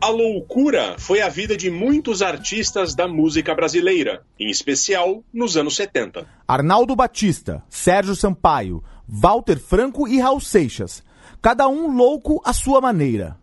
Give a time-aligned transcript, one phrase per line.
[0.00, 5.74] a loucura foi a vida de muitos artistas da música brasileira, em especial nos anos
[5.74, 6.26] 70.
[6.46, 11.02] Arnaldo Batista, Sérgio Sampaio, Walter Franco e Raul Seixas.
[11.42, 13.36] Cada um louco à sua maneira.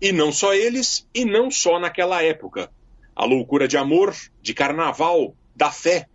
[0.00, 2.70] E não só eles, e não só naquela época.
[3.14, 6.06] A loucura de amor, de carnaval, da fé.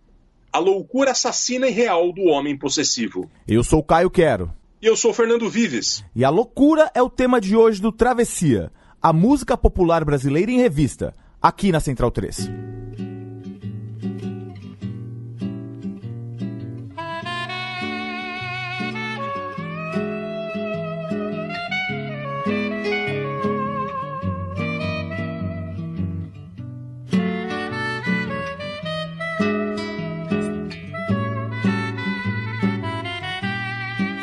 [0.52, 3.30] A loucura assassina e real do homem possessivo.
[3.46, 4.52] Eu sou Caio Quero.
[4.82, 6.04] E eu sou Fernando Vives.
[6.14, 8.72] E a loucura é o tema de hoje do Travessia,
[9.08, 12.50] a música popular brasileira em revista, aqui na Central 3.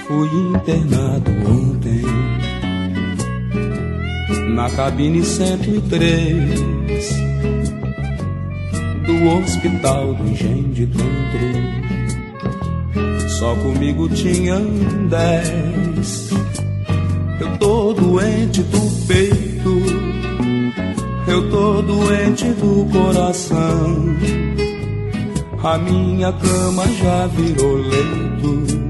[0.05, 1.62] Fui internado
[4.53, 6.59] na cabine 103
[9.05, 11.73] do hospital do Engenho de Dentro.
[13.29, 14.63] Só comigo tinham
[15.09, 16.29] dez.
[17.39, 19.81] Eu tô doente do peito,
[21.27, 24.15] eu tô doente do coração.
[25.63, 28.83] A minha cama já virou leito.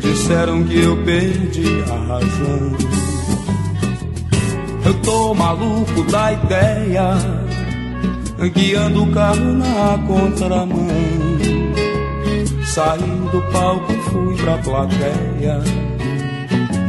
[0.00, 3.07] Disseram que eu perdi a razão.
[4.88, 7.12] Eu tô maluco da ideia,
[8.54, 10.88] guiando o carro na contramão.
[12.64, 15.60] Saí do palco, fui pra plateia.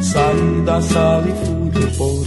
[0.02, 2.23] Saí da sala e fui pro porão.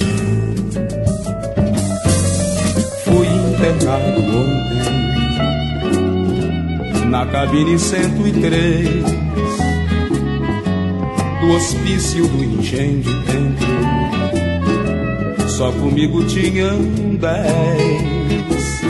[3.05, 4.83] Fui internado ontem,
[7.09, 9.05] na cabine 103
[11.41, 14.42] do hospício do de dentro.
[15.63, 16.77] Só comigo tinham
[17.21, 18.83] dez.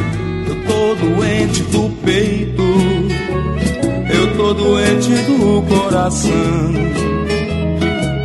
[0.48, 2.62] Eu tô doente do peito,
[4.10, 6.32] eu tô doente do coração.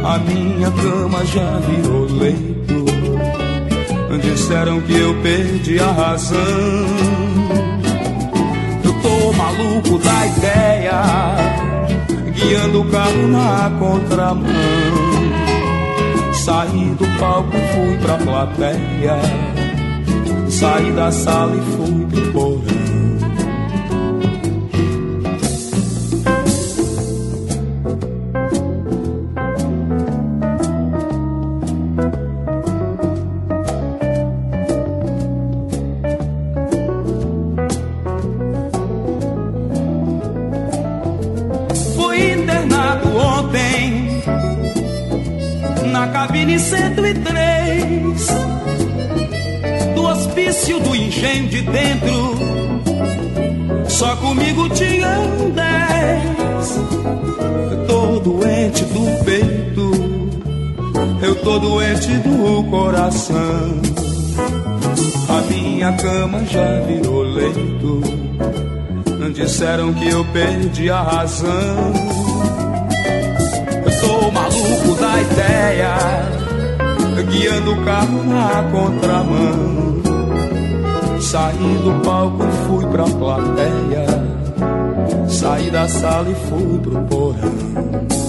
[0.01, 2.85] A minha cama já virou leito.
[4.21, 6.39] Disseram que eu perdi a razão.
[8.81, 11.01] Eu tô maluco da ideia
[12.33, 15.06] guiando o carro na contramão.
[16.47, 19.19] Saí do palco, fui pra plateia.
[20.49, 22.56] Saí da sala e fui pro porão.
[53.97, 56.77] Só comigo tinham dez.
[57.71, 59.91] Eu tô doente do peito,
[61.23, 63.81] eu tô doente do coração.
[65.27, 68.03] A minha cama já virou leito.
[69.33, 71.93] Disseram que eu perdi a razão.
[73.83, 75.97] Eu tô maluco da ideia,
[77.31, 79.96] guiando o carro na contramão.
[81.29, 84.05] Saí do palco e fui pra plateia.
[85.27, 88.26] Saí da sala e fui pro porão.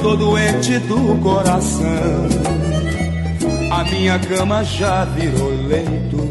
[0.00, 2.28] Tô doente do coração.
[3.70, 6.28] A minha cama já virou leito.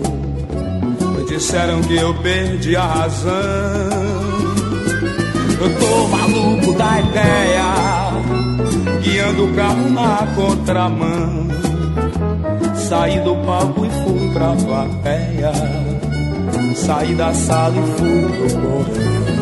[1.27, 3.37] Disseram que eu perdi a razão.
[5.59, 7.63] Eu tô maluco da ideia,
[9.01, 11.47] guiando o carro na contramão.
[12.75, 15.51] Saí do palco e fui pra plateia.
[16.75, 19.36] Saí da sala e fui pro porão.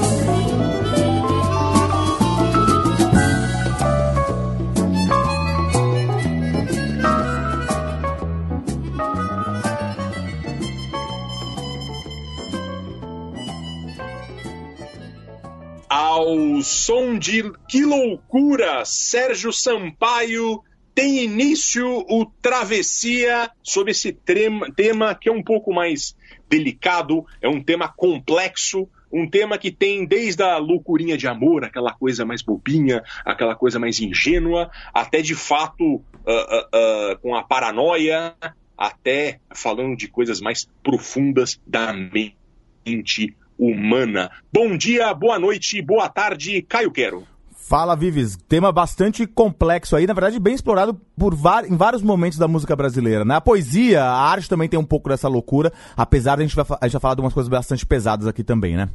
[16.86, 20.62] Som de Que Loucura, Sérgio Sampaio
[20.94, 26.16] tem início o Travessia sobre esse tema, tema que é um pouco mais
[26.48, 31.92] delicado, é um tema complexo, um tema que tem desde a loucurinha de amor, aquela
[31.92, 37.42] coisa mais bobinha, aquela coisa mais ingênua, até de fato uh, uh, uh, com a
[37.42, 38.36] paranoia,
[38.78, 44.32] até falando de coisas mais profundas da mente humana.
[44.52, 47.24] Bom dia, boa noite, boa tarde, Caio Quero.
[47.68, 48.38] Fala, Vives.
[48.48, 51.34] Tema bastante complexo aí, na verdade, bem explorado por
[51.68, 53.36] em vários momentos da música brasileira, né?
[53.36, 56.66] A poesia, a arte também tem um pouco dessa loucura, apesar de a gente, vai,
[56.80, 58.88] a gente vai falar de umas coisas bastante pesadas aqui também, né?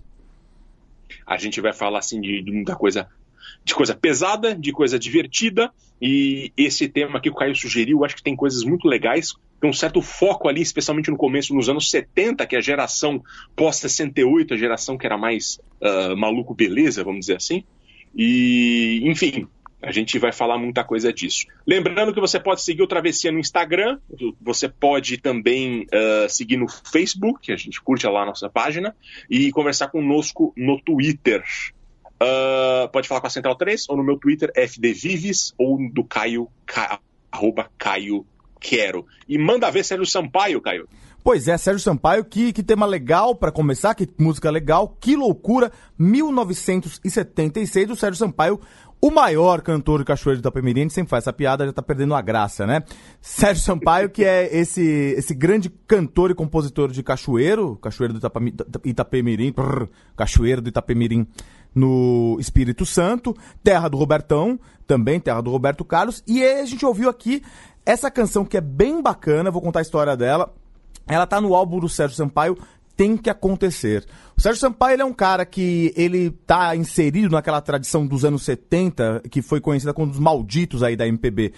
[1.26, 3.08] A gente vai falar, assim, de, de muita coisa
[3.64, 5.70] de coisa pesada, de coisa divertida,
[6.00, 9.74] e esse tema que o Caio sugeriu, acho que tem coisas muito legais, tem um
[9.74, 13.22] certo foco ali, especialmente no começo, nos anos 70, que é a geração
[13.54, 17.62] pós-68, a geração que era mais uh, maluco beleza, vamos dizer assim,
[18.16, 19.46] e, enfim,
[19.82, 21.46] a gente vai falar muita coisa disso.
[21.66, 23.98] Lembrando que você pode seguir o Travessia no Instagram,
[24.40, 28.94] você pode também uh, seguir no Facebook, a gente curte lá a nossa página,
[29.28, 31.42] e conversar conosco no Twitter.
[32.22, 36.48] Uh, pode falar com a Central 3 ou no meu Twitter, FDVives, ou do Caio,
[36.66, 37.00] ca,
[37.32, 38.26] arroba Caio
[38.60, 39.06] Quero.
[39.26, 40.86] E manda ver Sérgio Sampaio, Caio.
[41.22, 45.70] Pois é, Sérgio Sampaio, que, que tema legal para começar, que música legal, que loucura,
[45.98, 48.58] 1976, o Sérgio Sampaio,
[49.02, 51.82] o maior cantor de Cachoeiro de Itapemirim, a gente sempre faz essa piada, já tá
[51.82, 52.82] perdendo a graça, né?
[53.20, 54.82] Sérgio Sampaio, que é esse,
[55.16, 58.20] esse grande cantor e compositor de Cachoeiro, Cachoeiro do
[58.84, 61.26] Itapemirim, brrr, Cachoeiro do Itapemirim,
[61.74, 67.08] no Espírito Santo, terra do Robertão, também terra do Roberto Carlos, e a gente ouviu
[67.08, 67.42] aqui
[67.84, 70.52] essa canção que é bem bacana, vou contar a história dela,
[71.06, 72.58] ela tá no álbum do Sérgio Sampaio,
[72.96, 74.04] tem que acontecer.
[74.36, 79.22] O Sérgio Sampaio é um cara que ele tá inserido naquela tradição dos anos 70,
[79.30, 81.52] que foi conhecida como os malditos aí da MPB.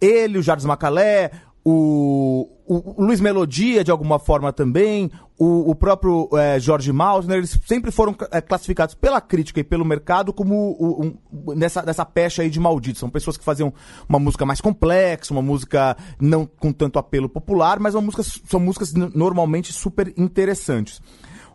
[0.00, 1.32] Ele, o Jardim Macalé,
[1.68, 7.58] o, o, Luiz Melodia, de alguma forma também, o, o próprio é, Jorge Maltner, eles
[7.66, 12.50] sempre foram é, classificados pela crítica e pelo mercado como um, nessa, nessa pecha aí
[12.50, 13.00] de malditos.
[13.00, 13.74] São pessoas que faziam
[14.08, 18.60] uma música mais complexa, uma música não com tanto apelo popular, mas uma música, são
[18.60, 21.02] músicas normalmente super interessantes.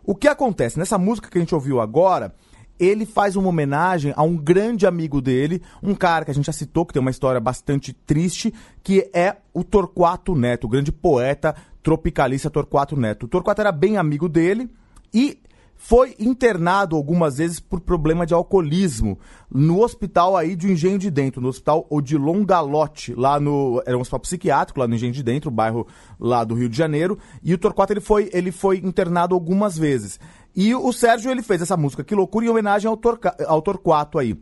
[0.04, 0.78] O que acontece?
[0.78, 2.34] Nessa música que a gente ouviu agora,
[2.78, 6.52] ele faz uma homenagem a um grande amigo dele, um cara que a gente já
[6.52, 8.52] citou, que tem uma história bastante triste,
[8.82, 13.26] que é o Torquato Neto, o grande poeta tropicalista Torquato Neto.
[13.26, 14.68] O Torquato era bem amigo dele
[15.12, 15.38] e
[15.82, 19.18] foi internado algumas vezes por problema de alcoolismo
[19.50, 24.00] no hospital aí de Engenho de Dentro, no hospital Odilon Galote, lá no era um
[24.00, 25.84] hospital psiquiátrico lá no Engenho de Dentro, bairro
[26.20, 30.20] lá do Rio de Janeiro, e o Torquato ele foi ele foi internado algumas vezes.
[30.54, 32.98] E o Sérgio ele fez essa música, que loucura, em homenagem ao,
[33.46, 34.36] ao Torquato aí.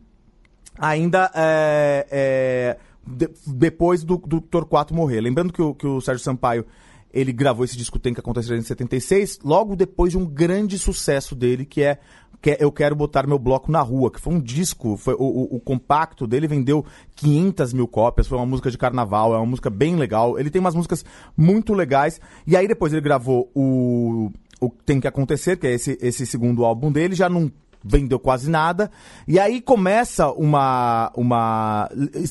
[0.77, 5.21] Ainda é, é, de, depois do, do Torquato morrer.
[5.21, 6.65] Lembrando que o, que o Sérgio Sampaio
[7.13, 11.35] ele gravou esse disco Tem que acontecer em 76, logo depois de um grande sucesso
[11.35, 11.99] dele, que é,
[12.41, 15.23] que é Eu Quero Botar Meu Bloco na Rua, que foi um disco, foi, o,
[15.23, 16.85] o, o, compacto dele vendeu
[17.15, 20.39] 500 mil cópias, foi uma música de carnaval, é uma música bem legal.
[20.39, 24.99] Ele tem umas músicas muito legais, e aí depois ele gravou o o que tem
[24.99, 27.51] que acontecer, que é esse, esse segundo álbum dele, já não
[27.83, 28.91] vendeu quase nada.
[29.27, 31.11] E aí começa uma.
[31.15, 31.89] uma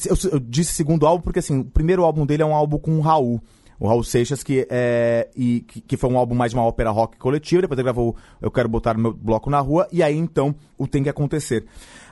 [0.08, 2.96] eu, eu, disse segundo álbum porque assim, o primeiro álbum dele é um álbum com
[2.96, 3.42] o Raul.
[3.80, 6.90] O Raul Seixas, que, é, e, que, que, foi um álbum mais de uma ópera
[6.90, 7.62] rock coletiva.
[7.62, 9.88] Depois ele gravou Eu Quero Botar Meu Bloco na Rua.
[9.90, 11.64] E aí então o Tem que Acontecer.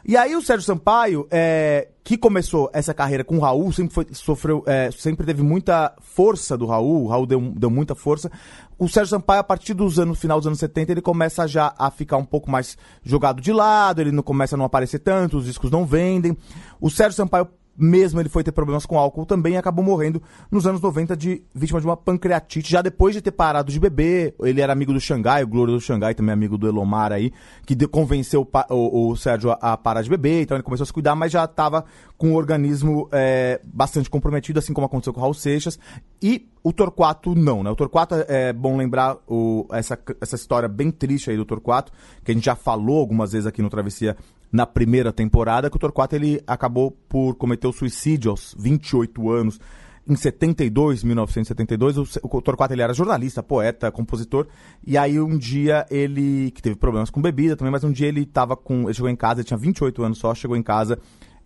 [0.04, 4.06] E aí o Sérgio Sampaio, é, que começou essa carreira com o Raul, sempre, foi,
[4.12, 8.30] sofreu, é, sempre teve muita força do Raul, o Raul deu, deu muita força.
[8.78, 11.90] O Sérgio Sampaio, a partir dos anos, final dos anos 70, ele começa já a
[11.90, 15.44] ficar um pouco mais jogado de lado, ele não começa a não aparecer tanto, os
[15.44, 16.36] discos não vendem.
[16.80, 20.20] O Sérgio Sampaio mesmo ele foi ter problemas com álcool também acabou morrendo
[20.50, 24.34] nos anos 90 de vítima de uma pancreatite, já depois de ter parado de beber.
[24.42, 27.32] Ele era amigo do Xangai, o Glória do Xangai, também amigo do Elomar aí,
[27.64, 30.82] que de, convenceu o, o, o Sérgio a, a, parar de beber, então ele começou
[30.82, 31.84] a se cuidar, mas já estava
[32.16, 35.78] com o organismo é, bastante comprometido, assim como aconteceu com o Raul Seixas.
[36.20, 37.70] E o Torquato não, né?
[37.70, 41.92] O Torquato, é bom lembrar o, essa, essa história bem triste aí do Torquato,
[42.24, 44.16] que a gente já falou algumas vezes aqui no Travessia
[44.50, 49.60] na primeira temporada, que o Torquato ele acabou por cometer o suicídio aos 28 anos.
[50.06, 54.46] em 72, 1972, o, Torquato ele era jornalista, poeta, compositor,
[54.86, 58.24] e aí um dia ele, que teve problemas com bebida também, mas um dia ele
[58.24, 60.98] tava com, ele chegou em casa, ele tinha 28 anos só, chegou em casa,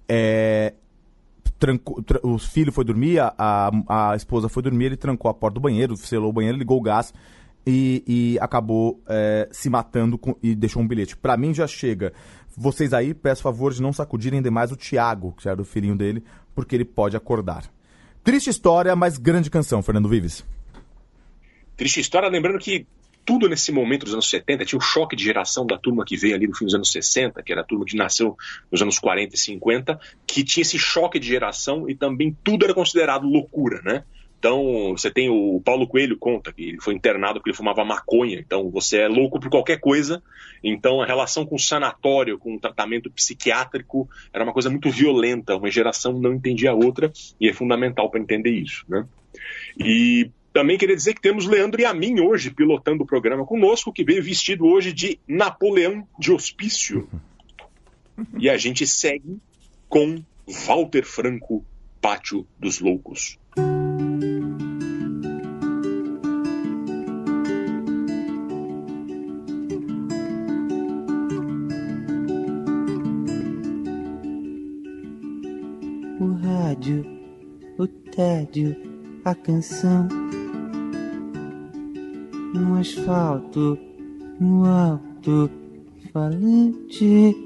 [0.08, 0.74] é,
[1.58, 5.54] trancou, tra, o filho foi dormir, a, a esposa foi dormir, ele trancou a porta
[5.54, 7.12] do banheiro, selou o banheiro, ligou o gás
[7.66, 11.16] e, e acabou é, se matando com, e deixou um bilhete.
[11.16, 12.12] Para mim já chega.
[12.56, 16.22] Vocês aí, peço favor de não sacudirem demais o Tiago, que era o filhinho dele,
[16.54, 17.64] porque ele pode acordar.
[18.22, 20.44] Triste história, mas grande canção, Fernando Vives.
[21.76, 22.86] Triste história, lembrando que
[23.24, 26.34] tudo nesse momento dos anos 70 tinha um choque de geração da turma que veio
[26.34, 28.36] ali no fim dos anos 60, que era a turma que nasceu
[28.70, 32.74] nos anos 40 e 50, que tinha esse choque de geração e também tudo era
[32.74, 34.04] considerado loucura, né?
[34.42, 38.40] Então, você tem o Paulo Coelho conta que ele foi internado porque ele fumava maconha.
[38.40, 40.20] Então, você é louco por qualquer coisa.
[40.64, 45.54] Então, a relação com o sanatório, com o tratamento psiquiátrico, era uma coisa muito violenta.
[45.54, 48.84] Uma geração não entendia a outra e é fundamental para entender isso.
[48.88, 49.06] Né?
[49.78, 53.92] E também queria dizer que temos Leandro e a mim hoje pilotando o programa conosco,
[53.92, 57.08] que veio vestido hoje de Napoleão de Hospício.
[58.36, 59.38] E a gente segue
[59.88, 60.20] com
[60.66, 61.64] Walter Franco,
[62.00, 63.38] Pátio dos Loucos.
[78.22, 78.76] O tédio,
[79.24, 80.06] a canção.
[82.54, 83.76] No asfalto,
[84.38, 85.50] no alto,
[86.12, 87.36] falante.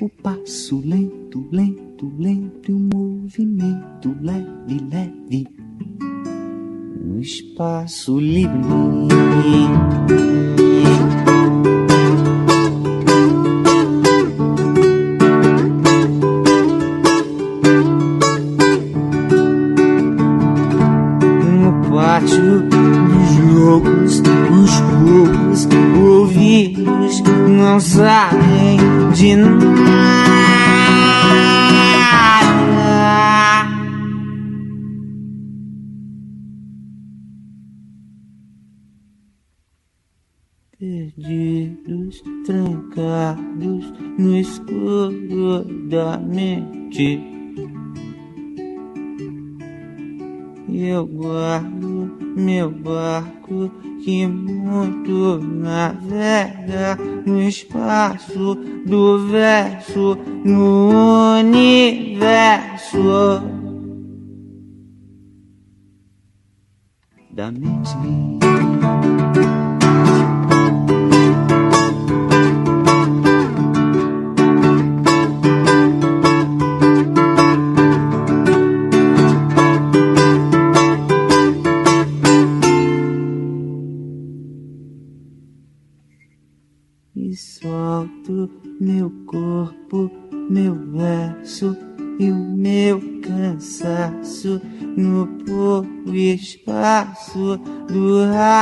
[0.00, 5.48] O passo lento, lento, lento, e o movimento leve, leve.
[7.04, 8.54] No espaço livre.
[46.94, 47.20] Mente.
[50.68, 53.70] Eu guardo meu barco
[54.04, 56.96] que muito navega
[57.26, 58.54] no espaço
[58.86, 62.98] do verso, no universo
[67.30, 67.94] da mente.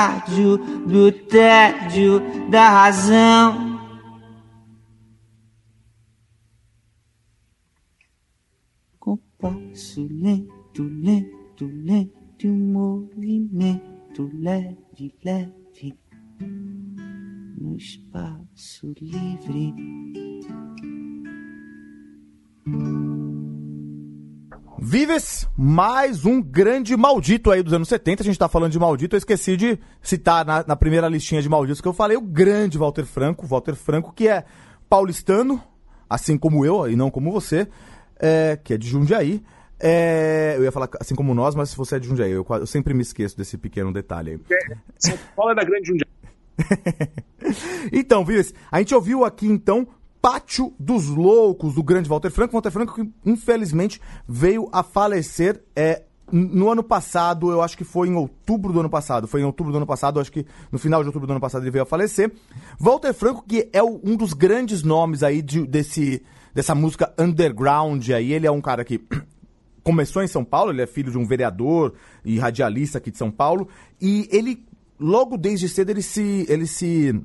[0.03, 3.73] Do rádio, do tédio, da razão.
[8.99, 15.99] Compasso lento, lento, lento, um movimento leve, leve
[17.59, 19.75] no espaço livre.
[24.85, 28.21] Vives, mais um grande maldito aí dos anos 70.
[28.21, 31.49] A gente tá falando de maldito, eu esqueci de citar na, na primeira listinha de
[31.49, 33.47] malditos que eu falei o grande Walter Franco.
[33.47, 34.45] Walter Franco, que é
[34.89, 35.63] paulistano,
[36.11, 37.69] assim como eu, e não como você,
[38.19, 39.41] é, que é de Jundiaí.
[39.79, 42.67] É, eu ia falar assim como nós, mas se você é de Jundiaí, eu, eu
[42.67, 44.41] sempre me esqueço desse pequeno detalhe aí.
[44.99, 46.11] São Paulo é da grande Jundiaí.
[47.93, 49.87] então, Vives, a gente ouviu aqui então
[50.23, 52.53] Pátio dos Loucos, do grande Walter Franco.
[52.53, 58.09] Walter Franco que infelizmente veio a falecer é, no ano passado, eu acho que foi
[58.09, 59.27] em outubro do ano passado.
[59.27, 61.63] Foi em outubro do ano passado, acho que no final de outubro do ano passado
[61.65, 62.33] ele veio a falecer.
[62.79, 66.23] Walter Franco, que é o- um dos grandes nomes aí de- desse,
[66.55, 68.33] dessa música underground aí.
[68.33, 69.01] Ele é um cara que
[69.83, 73.31] começou em São Paulo, ele é filho de um vereador e radialista aqui de São
[73.31, 73.67] Paulo.
[74.01, 74.65] E ele,
[75.01, 76.47] logo desde cedo, ele se.
[76.49, 77.21] ele se.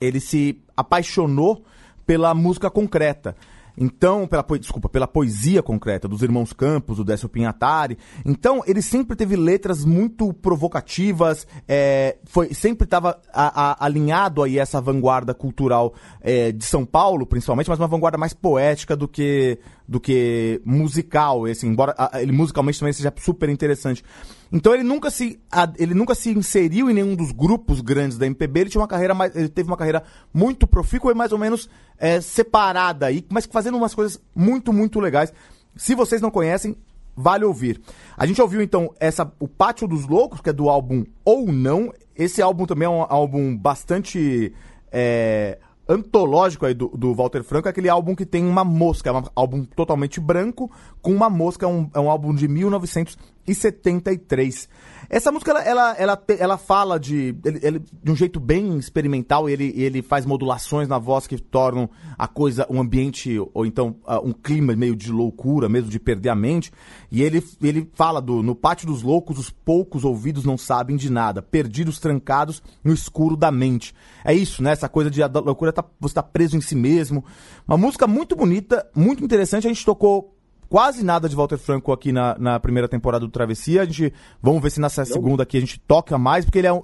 [0.00, 1.64] ele se apaixonou
[2.06, 3.34] pela música concreta.
[3.76, 7.96] Então, pela, desculpa, pela poesia concreta dos irmãos Campos, do Décio Pinhatari.
[8.26, 15.32] Então, ele sempre teve letras muito provocativas, é, foi, sempre estava alinhado aí essa vanguarda
[15.32, 20.62] cultural é, de São Paulo, principalmente, mas uma vanguarda mais poética do que do que
[20.64, 24.04] musical, esse, embora a, ele musicalmente também seja super interessante.
[24.52, 25.38] Então ele nunca se
[25.78, 29.14] ele nunca se inseriu em nenhum dos grupos grandes da MPB, ele tinha uma carreira
[29.14, 30.02] mais, ele teve uma carreira
[30.34, 34.98] muito profícua e mais ou menos é, separada aí, mas fazendo umas coisas muito muito
[34.98, 35.32] legais.
[35.76, 36.76] Se vocês não conhecem,
[37.16, 37.80] vale ouvir.
[38.16, 41.92] A gente ouviu então essa o Pátio dos Loucos, que é do álbum Ou Não.
[42.16, 44.52] Esse álbum também é um álbum bastante
[44.90, 45.58] é,
[45.90, 49.24] antológico aí do, do Walter Franco, é aquele álbum que tem uma mosca, é um
[49.34, 50.70] álbum totalmente branco,
[51.02, 54.68] com uma mosca, é um, é um álbum de 1973.
[55.12, 59.48] Essa música, ela, ela, ela, ela fala de, ele, ele, de um jeito bem experimental,
[59.48, 64.24] ele, ele faz modulações na voz que tornam a coisa, um ambiente, ou então uh,
[64.24, 66.70] um clima meio de loucura, mesmo de perder a mente.
[67.10, 71.10] E ele, ele fala do, no pátio dos loucos, os poucos ouvidos não sabem de
[71.10, 73.92] nada, perdidos trancados no escuro da mente.
[74.24, 74.70] É isso, né?
[74.70, 77.24] Essa coisa de loucura, tá, você tá preso em si mesmo.
[77.66, 80.36] Uma música muito bonita, muito interessante, a gente tocou
[80.70, 83.82] quase nada de Walter Franco aqui na, na primeira temporada do Travessia.
[83.82, 86.72] A gente vamos ver se nessa segunda aqui a gente toca mais, porque ele é
[86.72, 86.80] um,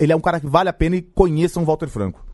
[0.00, 2.26] ele é um cara que vale a pena e conheçam o Walter Franco.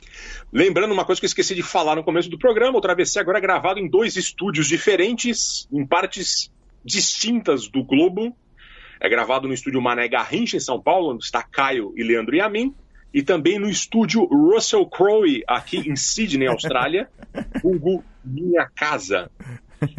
[0.52, 3.38] Lembrando uma coisa que eu esqueci de falar no começo do programa, o Travessia agora
[3.38, 6.50] é gravado em dois estúdios diferentes, em partes
[6.84, 8.34] distintas do globo.
[9.00, 12.72] É gravado no estúdio Mané Garrincha, em São Paulo, onde está Caio e Leandro Yamin.
[13.12, 17.08] E também no estúdio Russell Crowe, aqui em Sydney, Austrália.
[17.62, 19.30] Hugo Minha Casa.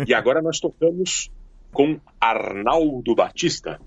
[0.08, 1.32] E agora nós tocamos
[1.72, 3.80] com Arnaldo Batista.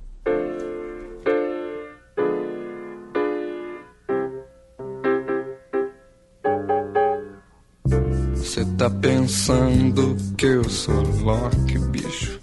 [8.35, 12.41] Você tá pensando que eu sou Loki, bicho?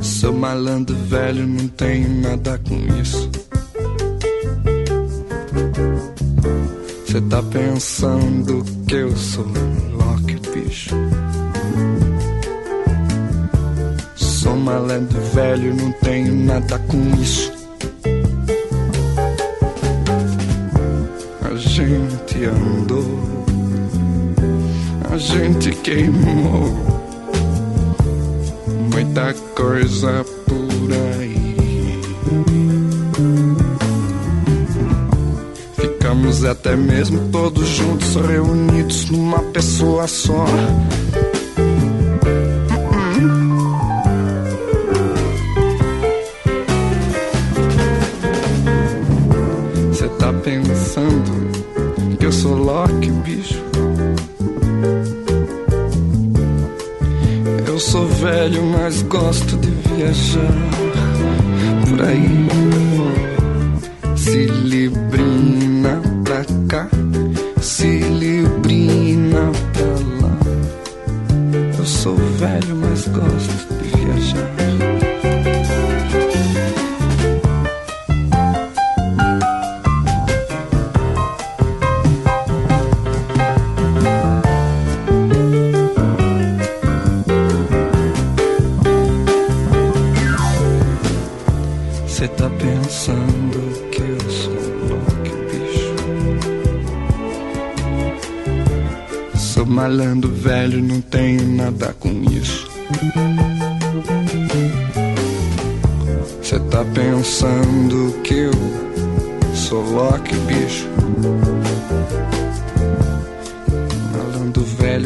[0.00, 3.30] Sou malandro velho, não tenho nada com isso.
[7.06, 9.46] Você tá pensando que eu sou
[14.16, 17.52] Sou malandro velho, não tenho nada com isso.
[21.42, 23.20] A gente andou,
[25.12, 26.74] a gente queimou
[28.92, 30.63] muita coisa por
[36.24, 40.46] Ficamos até mesmo todos juntos, reunidos numa pessoa só.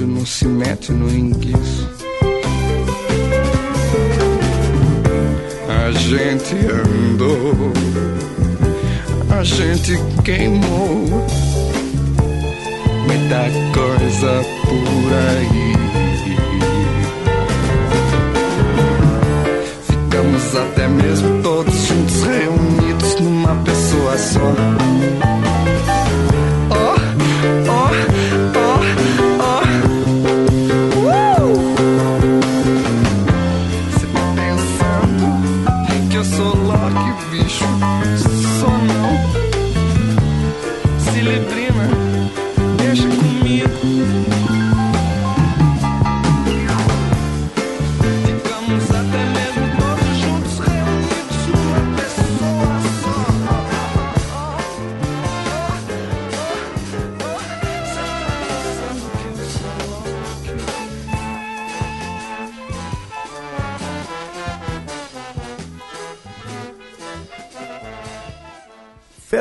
[0.09, 1.89] Não se mete no enguiço.
[5.69, 7.73] A gente andou,
[9.31, 11.27] a gente queimou
[13.07, 15.75] muita coisa por aí.
[19.87, 24.88] Ficamos até mesmo todos juntos reunidos numa pessoa só.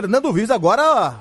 [0.08, 1.20] Fernando Viz agora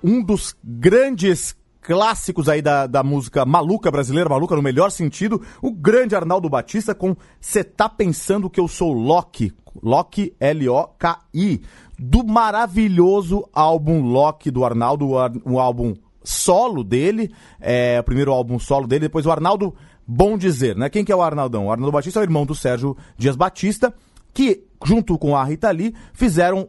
[0.00, 5.72] um dos grandes clássicos aí da, da música maluca brasileira, maluca no melhor sentido, o
[5.72, 11.62] grande Arnaldo Batista com Cê Tá Pensando Que Eu Sou Loki, Loki, L-O-K-I,
[11.98, 15.08] do maravilhoso álbum Loki do Arnaldo,
[15.44, 19.74] um álbum solo dele, é, o primeiro álbum solo dele, depois o Arnaldo
[20.06, 20.88] Bom Dizer, né?
[20.88, 21.66] Quem que é o Arnaldão?
[21.66, 23.92] O Arnaldo Batista é o irmão do Sérgio Dias Batista,
[24.32, 26.68] que, junto com a Rita Lee, fizeram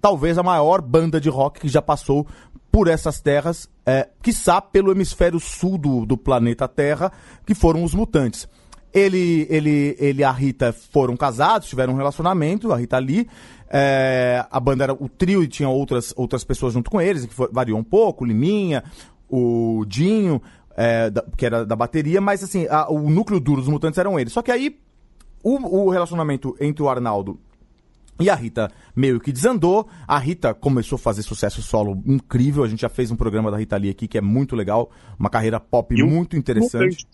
[0.00, 2.26] talvez a maior banda de rock que já passou
[2.70, 7.10] por essas terras, é, quiçá pelo hemisfério sul do, do planeta Terra,
[7.46, 8.46] que foram os Mutantes.
[8.92, 13.28] Ele, ele, ele e a Rita foram casados, tiveram um relacionamento, a Rita Lee.
[13.68, 17.34] É, a banda era o trio e tinha outras, outras pessoas junto com eles, que
[17.52, 18.84] variou um pouco, o Liminha,
[19.28, 20.40] o Dinho,
[20.76, 24.20] é, da, que era da bateria, mas assim, a, o núcleo duro dos mutantes eram
[24.20, 24.32] eles.
[24.32, 24.78] Só que aí
[25.42, 27.40] o, o relacionamento entre o Arnaldo
[28.18, 29.88] e a Rita meio que desandou.
[30.06, 32.64] A Rita começou a fazer sucesso solo incrível.
[32.64, 34.90] A gente já fez um programa da Rita Lee aqui que é muito legal.
[35.18, 37.06] Uma carreira pop e muito interessante.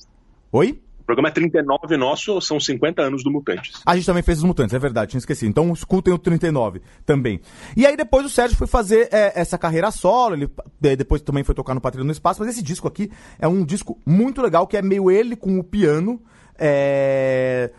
[0.51, 0.81] Oi?
[1.03, 3.83] O programa é 39 nosso, são 50 anos do Mutantes.
[3.85, 5.49] A gente também fez os Mutantes, é verdade, tinha esquecido.
[5.49, 7.41] Então escutem o 39 também.
[7.77, 10.49] E aí depois o Sérgio foi fazer é, essa carreira solo, ele
[10.97, 13.11] depois também foi tocar no Patrícia no Espaço, mas esse disco aqui
[13.41, 16.23] é um disco muito legal, que é meio ele com o piano.
[16.57, 17.73] É,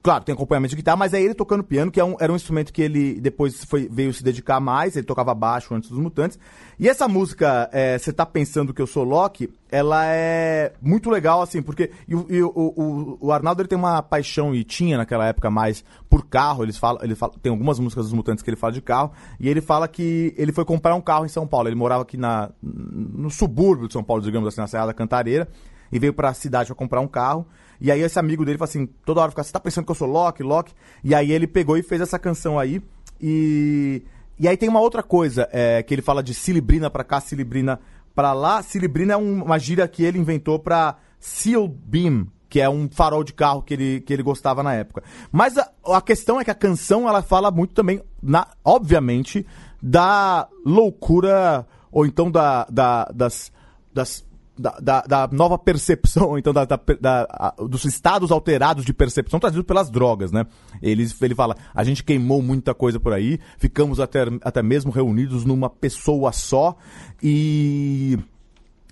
[0.00, 2.36] Claro, tem acompanhamento de guitarra, mas é ele tocando piano, que é um, era um
[2.36, 6.38] instrumento que ele depois foi, veio se dedicar mais, ele tocava baixo antes dos Mutantes.
[6.78, 11.42] E essa música, Você é, Tá Pensando Que Eu Sou Loki, ela é muito legal,
[11.42, 15.26] assim, porque e, e, o, o, o, Arnaldo ele tem uma paixão, e tinha naquela
[15.26, 18.56] época mais, por carro, eles falam, ele fala, tem algumas músicas dos Mutantes que ele
[18.56, 21.68] fala de carro, e ele fala que ele foi comprar um carro em São Paulo,
[21.68, 25.48] ele morava aqui na, no subúrbio de São Paulo, digamos assim, na Serra da Cantareira,
[25.90, 27.46] e veio para a cidade para comprar um carro,
[27.80, 29.96] e aí esse amigo dele falou assim, toda hora fica, você tá pensando que eu
[29.96, 30.72] sou Loki, Loki?
[31.04, 32.82] E aí ele pegou e fez essa canção aí.
[33.20, 34.02] E,
[34.38, 37.80] e aí tem uma outra coisa, é, que ele fala de cilibrina pra cá, cilibrina
[38.14, 38.62] pra lá.
[38.62, 43.22] Cilibrina é um, uma gíria que ele inventou pra Seal Beam, que é um farol
[43.22, 45.04] de carro que ele, que ele gostava na época.
[45.30, 49.46] Mas a, a questão é que a canção, ela fala muito também, na, obviamente,
[49.80, 53.52] da loucura, ou então da, da das,
[53.92, 54.24] das
[54.58, 59.66] da, da, da, nova percepção, então, da, da, da, dos estados alterados de percepção trazidos
[59.66, 60.46] pelas drogas, né?
[60.82, 65.44] Ele, ele fala, a gente queimou muita coisa por aí, ficamos até, até mesmo reunidos
[65.44, 66.76] numa pessoa só
[67.22, 68.18] e...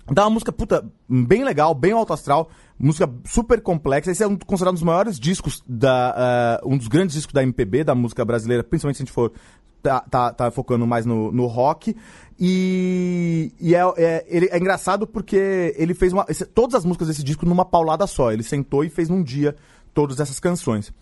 [0.09, 2.49] Dá uma música, puta, bem legal, bem alto astral,
[2.79, 4.09] música super complexa.
[4.09, 7.43] Esse é um, considerado um dos maiores discos, da, uh, um dos grandes discos da
[7.43, 9.33] MPB, da música brasileira, principalmente se a gente for
[9.81, 11.95] tá, tá, tá focando mais no, no rock.
[12.39, 17.07] E, e é, é, ele, é engraçado porque ele fez uma, esse, todas as músicas
[17.07, 18.31] desse disco numa paulada só.
[18.31, 19.55] Ele sentou e fez num dia
[19.93, 20.93] todas essas canções.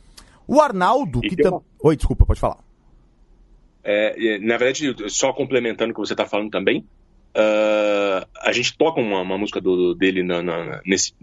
[0.47, 1.53] O Arnaldo, e que tam...
[1.53, 1.61] uma...
[1.83, 2.59] Oi, desculpa, pode falar.
[3.83, 6.79] É, na verdade, só complementando o que você está falando também,
[7.35, 11.13] uh, a gente toca uma, uma música do, dele na, na, nesse,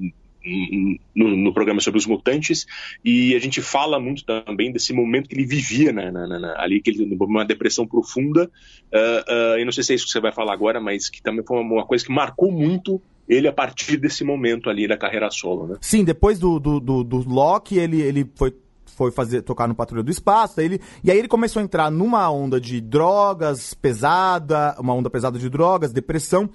[1.14, 2.66] no, no, programa sobre os mutantes
[3.04, 6.90] e a gente fala muito também desse momento que ele vivia na, na, ali, que
[6.90, 8.50] ele uma depressão profunda.
[8.92, 11.22] Uh, uh, eu não sei se é isso que você vai falar agora, mas que
[11.22, 14.96] também foi uma, uma coisa que marcou muito ele a partir desse momento ali da
[14.96, 15.76] carreira solo, né?
[15.80, 18.52] Sim, depois do, do, do, do Loki, ele, ele foi
[18.94, 22.30] foi fazer tocar no Patrulha do Espaço, ele, e aí ele começou a entrar numa
[22.30, 26.48] onda de drogas pesada, uma onda pesada de drogas, depressão,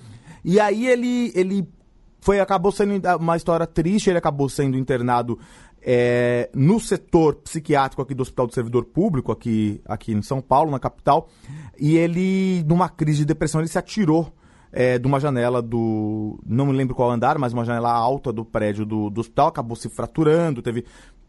[0.45, 1.67] e aí ele, ele
[2.27, 5.39] foi acabou sendo uma história triste, ele acabou sendo internado
[5.81, 10.69] é, no setor psiquiátrico aqui do Hospital do Servidor Público, aqui, aqui em São Paulo,
[10.69, 11.29] na capital,
[11.79, 14.33] e ele, numa crise de depressão, ele se atirou
[14.73, 16.37] é, de uma janela do.
[16.45, 19.77] Não me lembro qual andar, mas uma janela alta do prédio do, do hospital, acabou
[19.77, 20.83] se fraturando, teve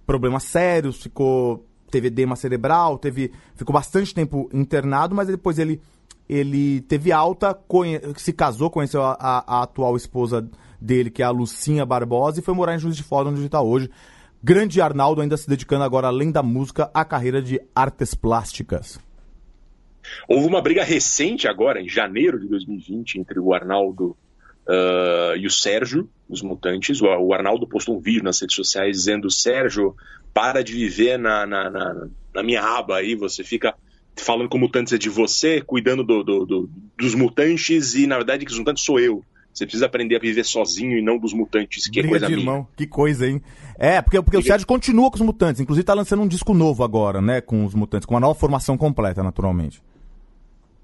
[0.04, 1.64] problemas sérios, ficou.
[1.92, 3.30] teve edema cerebral, teve.
[3.54, 5.80] ficou bastante tempo internado, mas depois ele.
[6.28, 10.46] Ele teve alta, conhe, se casou, conheceu a, a, a atual esposa
[10.80, 13.46] dele, que é a Lucinha Barbosa, e foi morar em Juiz de Fora, onde ele
[13.46, 13.90] está hoje.
[14.42, 19.00] Grande Arnaldo ainda se dedicando agora, além da música, à carreira de artes plásticas.
[20.28, 24.16] Houve uma briga recente agora, em janeiro de 2020, entre o Arnaldo
[24.66, 27.00] uh, e o Sérgio, os Mutantes.
[27.00, 29.96] O, o, Arnaldo postou um vídeo nas redes sociais dizendo: Sérgio,
[30.32, 33.74] para de viver na, na, na, na minha aba aí, você fica
[34.16, 38.44] falando o Mutantes é de você, cuidando do, do, do, dos mutantes, e na verdade
[38.44, 39.24] que os mutantes sou eu.
[39.58, 42.26] Você precisa aprender a viver sozinho e não dos mutantes, que é Briga é coisa
[42.28, 42.54] de irmão.
[42.58, 42.68] Minha.
[42.76, 43.42] Que coisa, hein?
[43.76, 45.60] É, porque, porque o Sérgio continua com os mutantes.
[45.60, 47.40] Inclusive tá lançando um disco novo agora, né?
[47.40, 49.82] Com os mutantes, com uma nova formação completa, naturalmente.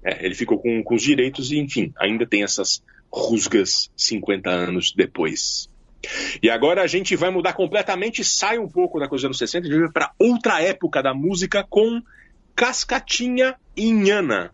[0.03, 4.93] É, ele ficou com, com os direitos e, enfim, ainda tem essas rusgas 50 anos
[4.93, 5.69] depois.
[6.43, 9.67] E agora a gente vai mudar completamente, sai um pouco da coisa dos anos 60
[9.67, 12.01] e vai para outra época da música com
[12.53, 14.51] Cascatinha e Nhana.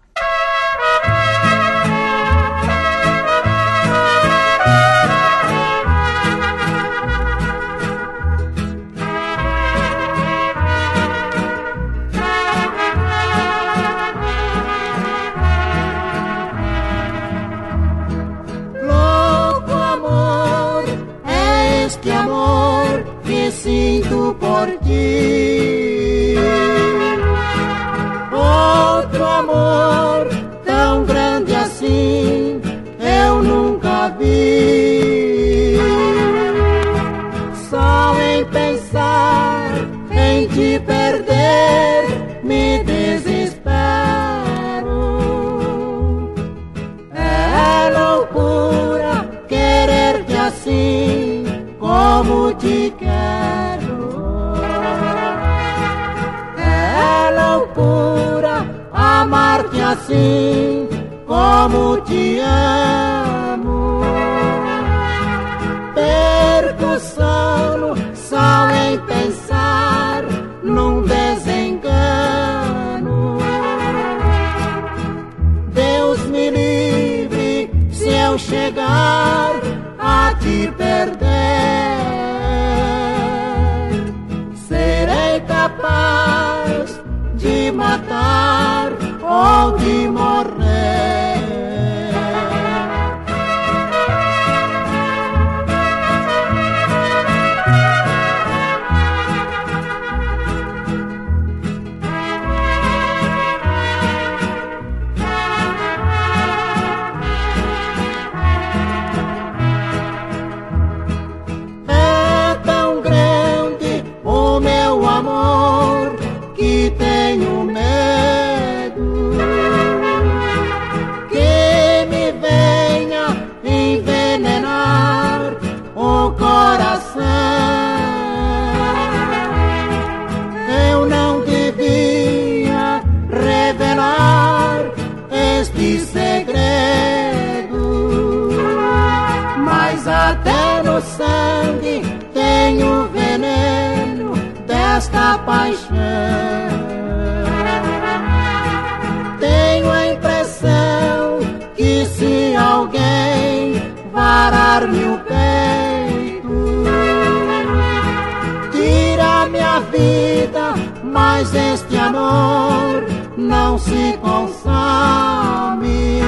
[161.51, 163.05] Mas este amor
[163.37, 166.21] não se consome.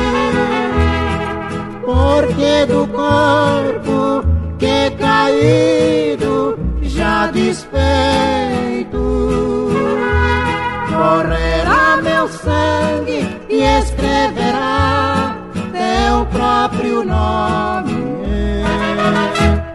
[1.86, 7.80] Porque do corpo que caído já desfeito
[10.90, 15.38] correrá meu sangue e escreverá
[15.72, 17.94] teu próprio nome.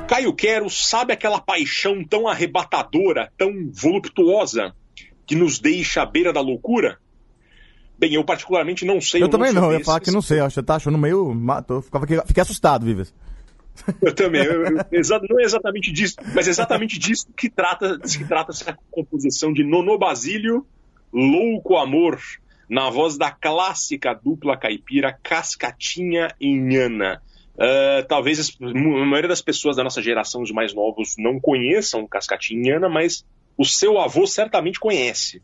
[0.06, 4.74] Caio Quero sabe aquela paixão tão arrebatadora, tão voluptuosa,
[5.29, 6.99] que nos deixa à beira da loucura?
[7.99, 9.23] Bem, eu particularmente não sei.
[9.23, 11.35] Eu também não, eu ia falar que não sei, acho que você tá achando meio.
[11.35, 13.12] mato- Ficava, fiquei assustado, Vives.
[14.03, 14.43] Eu também.
[14.45, 14.73] eu- eu-
[15.31, 19.62] não é exatamente disso, mas é exatamente disso que trata, se trata essa composição de
[19.62, 20.67] Nono Basílio,
[21.12, 22.19] Louco Amor,
[22.69, 27.23] na voz da clássica dupla caipira Cascatinha e Nhana.
[27.59, 32.59] Ah, talvez a maioria das pessoas da nossa geração, os mais novos, não conheçam Cascatinha
[32.61, 33.25] e Nhana, mas
[33.59, 35.42] o seu avô certamente conhece.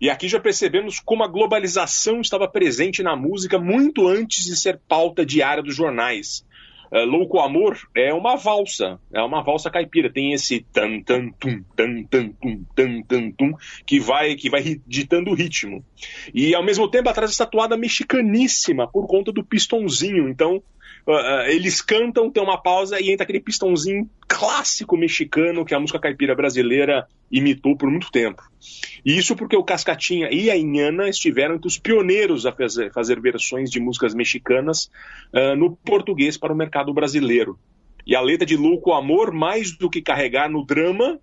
[0.00, 4.78] E aqui já percebemos como a globalização estava presente na música muito antes de ser
[4.86, 6.46] pauta diária dos jornais.
[6.92, 11.62] Uh, Louco Amor é uma valsa, é uma valsa caipira, tem esse tan tan tum
[11.76, 13.52] tan tan tum tan tan tum
[13.86, 15.84] que vai que vai ditando o ritmo.
[16.32, 20.28] E ao mesmo tempo atrás essa toada mexicaníssima por conta do pistãozinho.
[20.28, 20.62] Então
[21.06, 25.98] uh, eles cantam, tem uma pausa e entra aquele pistãozinho clássico mexicano que a música
[25.98, 28.42] caipira brasileira imitou por muito tempo.
[29.04, 33.20] E isso porque o Cascatinha e a Inhana estiveram entre os pioneiros a fazer, fazer
[33.20, 34.90] versões de músicas mexicanas
[35.32, 37.58] uh, no português para o mercado brasileiro.
[38.06, 41.20] E a letra de Louco Amor, mais do que carregar no drama,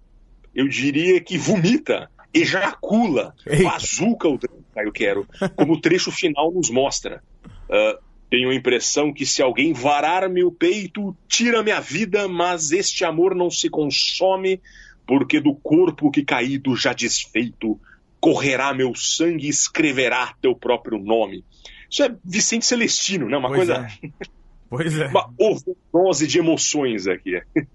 [0.54, 3.34] eu diria que vomita, ejacula,
[3.64, 7.24] bazuca o drama, eu quero, como o trecho final nos mostra.
[7.68, 7.98] Uh,
[8.36, 13.34] tenho a impressão que se alguém varar meu peito, tira minha vida, mas este amor
[13.34, 14.60] não se consome,
[15.08, 17.80] porque do corpo que caído já desfeito,
[18.19, 21.45] correrá meu sangue e escreverá teu próprio nome.
[21.89, 23.38] Isso é Vicente Celestino, né?
[23.38, 24.26] Uma Pois coisa é.
[24.69, 25.08] Pois é.
[25.08, 27.41] uma overdose de emoções aqui.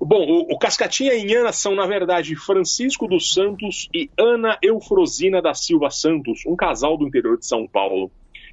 [0.00, 5.42] Bom, o, o Cascatinha e Inhana são, na verdade, Francisco dos Santos e Ana Eufrosina
[5.42, 8.08] da Silva Santos, um casal do interior de São Paulo.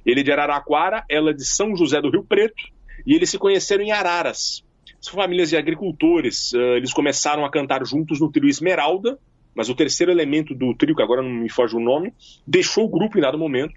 [0.08, 2.64] Ele é de Araraquara, ela é de São José do Rio Preto,
[3.06, 4.64] e eles se conheceram em Araras.
[4.98, 6.50] São famílias de agricultores.
[6.54, 9.18] Uh, eles começaram a cantar juntos no trio Esmeralda,
[9.54, 12.14] mas o terceiro elemento do trio, que agora não me foge o nome,
[12.46, 13.74] deixou o grupo em dado momento,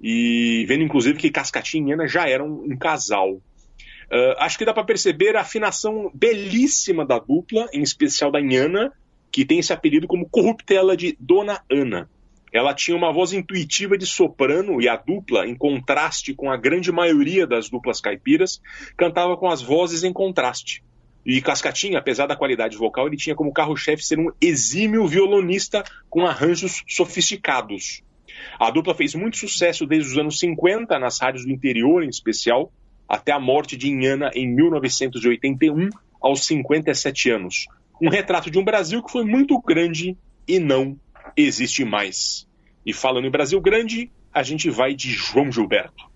[0.00, 3.32] e vendo inclusive que Cascatinha e Inhana já eram um casal.
[3.32, 8.92] Uh, acho que dá para perceber a afinação belíssima da dupla, em especial da Inhana,
[9.32, 12.08] que tem esse apelido como corruptela de Dona Ana.
[12.52, 16.92] Ela tinha uma voz intuitiva de soprano e a dupla, em contraste com a grande
[16.92, 18.60] maioria das duplas caipiras,
[18.96, 20.84] cantava com as vozes em contraste.
[21.24, 26.26] E Cascatinha, apesar da qualidade vocal, ele tinha como carro-chefe ser um exímio violonista com
[26.26, 28.02] arranjos sofisticados.
[28.58, 32.72] A dupla fez muito sucesso desde os anos 50, nas rádios do interior em especial,
[33.08, 35.88] até a morte de Inhana em 1981,
[36.20, 37.66] aos 57 anos.
[38.00, 40.98] Um retrato de um Brasil que foi muito grande e não
[41.36, 42.46] existe mais.
[42.84, 46.12] E falando em Brasil grande, a gente vai de João Gilberto.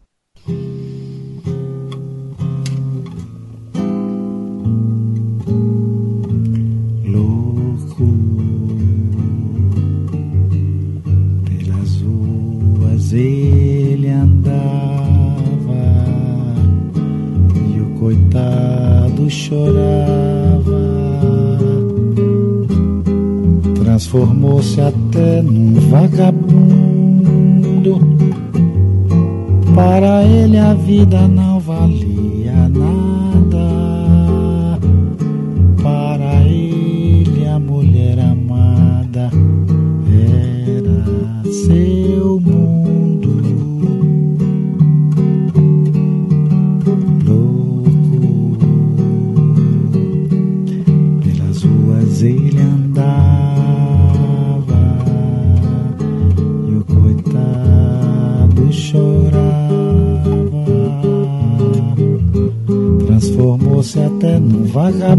[13.19, 14.61] Ele andava
[17.75, 20.36] e o coitado chorava.
[23.97, 26.39] Transformou-se até num vagabundo.
[29.75, 31.56] Para ele a vida não
[64.77, 65.17] vagabundo.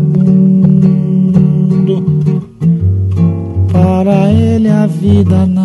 [3.71, 5.56] Para ele a vida não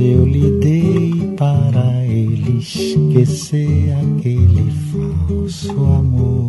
[0.00, 6.39] eu lhe dei para ele esquecer aquele falso amor.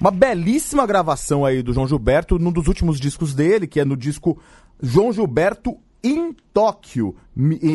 [0.00, 3.96] Uma belíssima gravação aí do João Gilberto, num dos últimos discos dele, que é no
[3.96, 4.38] disco
[4.82, 7.14] João Gilberto em Tóquio,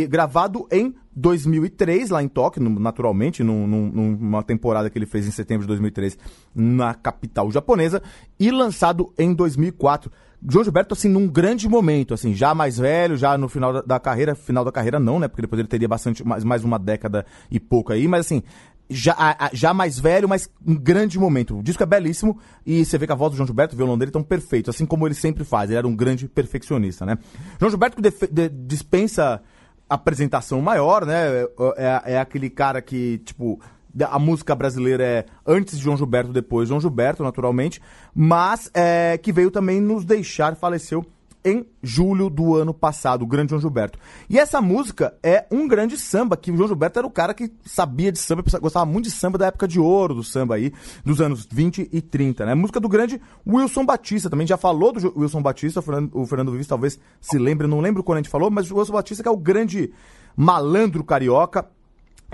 [0.10, 5.62] gravado em 2003, lá em Tóquio, naturalmente, num- numa temporada que ele fez em setembro
[5.62, 6.18] de 2003
[6.56, 8.02] na capital japonesa,
[8.40, 10.12] e lançado em 2004.
[10.48, 14.00] João Gilberto, assim, num grande momento, assim, já mais velho, já no final da, da
[14.00, 17.26] carreira, final da carreira não, né, porque depois ele teria bastante, mais, mais uma década
[17.50, 18.42] e pouco aí, mas assim,
[18.90, 21.58] já, já mais velho, mas um grande momento.
[21.60, 23.98] O disco é belíssimo e você vê que a voz do João Gilberto, o violão
[23.98, 25.70] dele, estão perfeito, assim como ele sempre faz.
[25.70, 27.18] Ele era um grande perfeccionista, né?
[27.60, 29.42] João Gilberto de- dispensa
[29.90, 31.44] apresentação maior, né?
[31.78, 33.60] É, é aquele cara que, tipo,
[34.04, 37.82] a música brasileira é antes de João Gilberto, depois João Gilberto, naturalmente,
[38.14, 41.06] mas é, que veio também nos deixar, faleceu
[41.46, 44.00] em julho do ano passado, o grande João Gilberto.
[44.28, 47.54] E essa música é um grande samba, que o João Gilberto era o cara que
[47.64, 50.74] sabia de samba, gostava muito de samba da época de ouro do samba aí,
[51.06, 52.56] dos anos 20 e 30, né?
[52.56, 56.52] Música do grande Wilson Batista, também já falou do Wilson Batista, o Fernando, o Fernando
[56.52, 59.30] Vives talvez se lembre, não lembro quando a gente falou, mas o Wilson Batista que
[59.30, 59.94] é o grande
[60.36, 61.70] malandro carioca,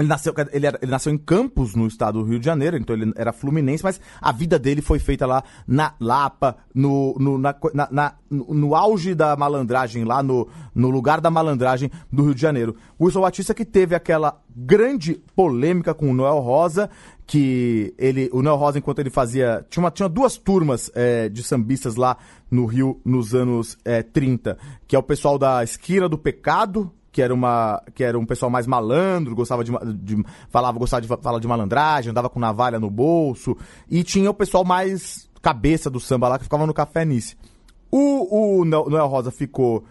[0.02, 2.96] ele nasceu, ele, era- ele nasceu em Campos, no estado do Rio de Janeiro, então
[2.96, 7.56] ele era fluminense, mas a vida dele foi feita lá na Lapa, no, no, na
[7.92, 12.42] na- no, no auge da malandragem, lá no, no lugar da malandragem do Rio de
[12.42, 12.76] Janeiro.
[12.98, 16.90] O Wilson Batista que teve aquela grande polêmica com o Noel Rosa,
[17.28, 19.66] que ele, o Noel Rosa, enquanto ele fazia.
[19.70, 22.18] Tinha, uma- tinha duas turmas eh, de sambistas lá
[22.50, 27.22] no Rio nos anos eh, 30, que é o pessoal da Esquina do Pecado, que
[27.22, 31.18] era uma que era um pessoal mais malandro, gostava de, de falava gostava de fa-
[31.18, 33.56] falar de malandragem, andava com navalha no bolso,
[33.90, 37.36] e tinha o pessoal mais cabeça do samba lá que ficava no Café Nice.
[37.92, 39.86] O, o Noel Rosa ficou fi-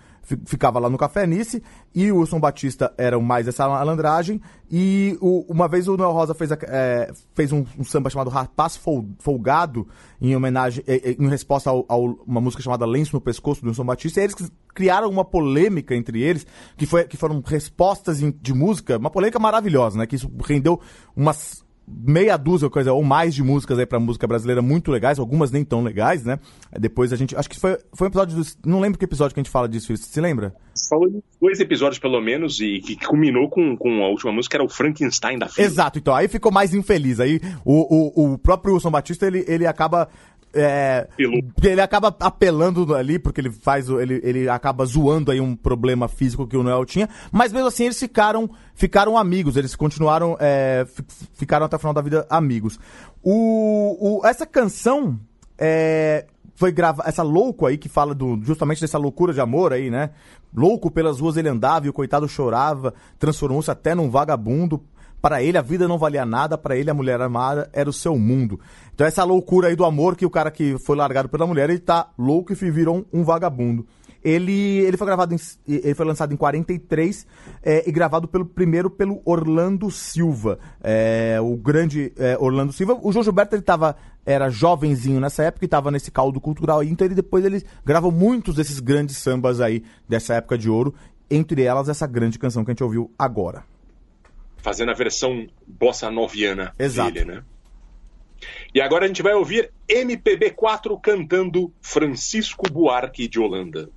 [0.47, 1.63] ficava lá no Café Nice
[1.95, 4.41] e o Wilson Batista era mais essa malandragem
[4.71, 8.31] e o- uma vez o Noel Rosa fez, a- é, fez um, um samba chamado
[8.31, 9.89] Rapaz Fol- Folgado
[10.21, 13.85] em homenagem é, é, em resposta a uma música chamada Lenço no Pescoço do Wilson
[13.85, 14.37] Batista e eles
[14.75, 16.47] criaram uma polêmica entre eles
[16.77, 20.81] que, foi, que foram respostas de música uma polêmica maravilhosa né que isso rendeu
[21.17, 25.51] umas meia dúzia coisa ou mais de músicas aí pra música brasileira muito legais, algumas
[25.51, 26.39] nem tão legais, né?
[26.79, 29.41] Depois a gente, acho que foi foi um episódio dos, não lembro que episódio que
[29.41, 30.55] a gente fala disso, você se lembra?
[30.89, 34.69] Falou dois episódios, pelo menos, e que culminou com, com a última música, era o
[34.69, 35.65] Frankenstein da filha.
[35.65, 37.21] Exato, então aí ficou mais infeliz.
[37.21, 40.09] Aí o, o, o próprio Wilson Batista ele, ele acaba.
[40.53, 41.07] É,
[41.63, 43.89] ele acaba apelando ali, porque ele faz.
[43.89, 47.09] Ele, ele acaba zoando aí um problema físico que o Noel tinha.
[47.31, 50.37] Mas mesmo assim eles ficaram, ficaram amigos, eles continuaram.
[50.41, 52.79] é, fi- ficaram até o final da vida amigos.
[53.23, 55.19] O, o, essa canção
[55.57, 56.27] é,
[56.57, 60.11] foi grava essa louco aí que fala do, justamente dessa loucura de amor aí, né?
[60.53, 64.83] Louco pelas ruas ele andava e o coitado chorava, transformou-se até num vagabundo.
[65.21, 68.19] Para ele a vida não valia nada, para ele a mulher amada era o seu
[68.19, 68.59] mundo.
[68.95, 71.79] Então essa loucura aí do amor que o cara que foi largado pela mulher, ele
[71.79, 73.87] tá louco e virou um, um vagabundo.
[74.23, 77.27] Ele, ele foi gravado em, ele foi lançado em 43
[77.63, 82.99] é, e gravado pelo primeiro pelo Orlando Silva, é, o grande é, Orlando Silva.
[83.03, 87.07] O João Gilberto ele tava, era jovenzinho nessa época e estava nesse caldo cultural então
[87.07, 90.95] ele depois ele gravou muitos desses grandes sambas aí dessa época de ouro,
[91.31, 93.70] entre elas essa grande canção que a gente ouviu agora.
[94.63, 97.13] Fazendo a versão bossa noviana Exato.
[97.13, 97.43] dele, né?
[98.75, 103.91] E agora a gente vai ouvir MPB4 cantando Francisco Buarque de Holanda.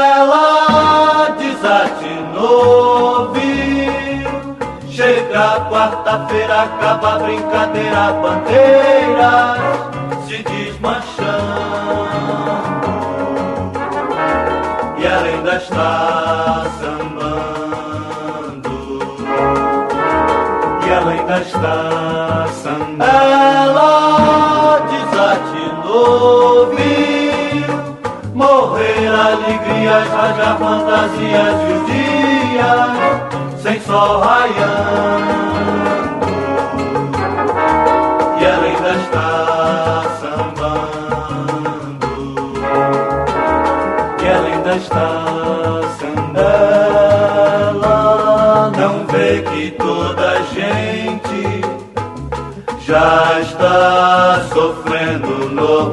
[0.00, 4.90] Ela desatinou, viu?
[4.90, 9.79] Chega quarta-feira, acaba a brincadeira, bandeiras
[10.80, 11.20] se desmanchando.
[14.98, 18.20] E ela ainda está sambando.
[20.84, 23.04] E ela ainda está sambando.
[23.04, 27.70] Ela desatinou, viu?
[28.34, 35.49] Morrer alegrias, rasgar fantasias e os dias sem sol raiando.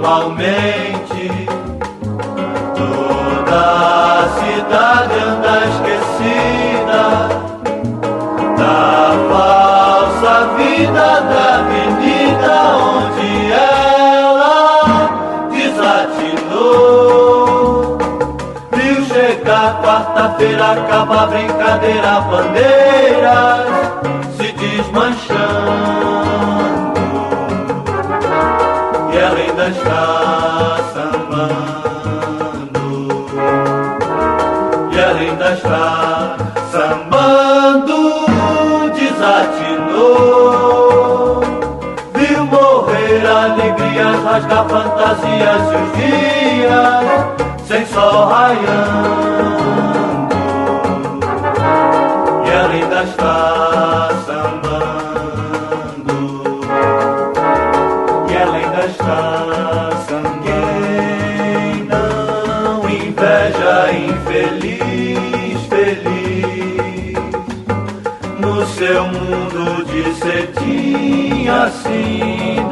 [0.08, 1.48] Normalmente.
[2.76, 7.04] Toda a cidade anda esquecida
[8.58, 8.80] da
[9.30, 14.58] falsa vida da avenida onde ela
[15.52, 16.78] desatinou.
[18.72, 23.77] Viu chegar quarta-feira acaba a brincadeira, bandeiras
[29.98, 31.88] está sambando.
[34.92, 36.38] E ela ainda está
[36.72, 37.98] sambando,
[38.94, 40.22] desatinou.
[42.14, 47.06] Viu morrer alegrias, rasgar fantasias e os dias
[47.68, 49.37] sem sol raiando.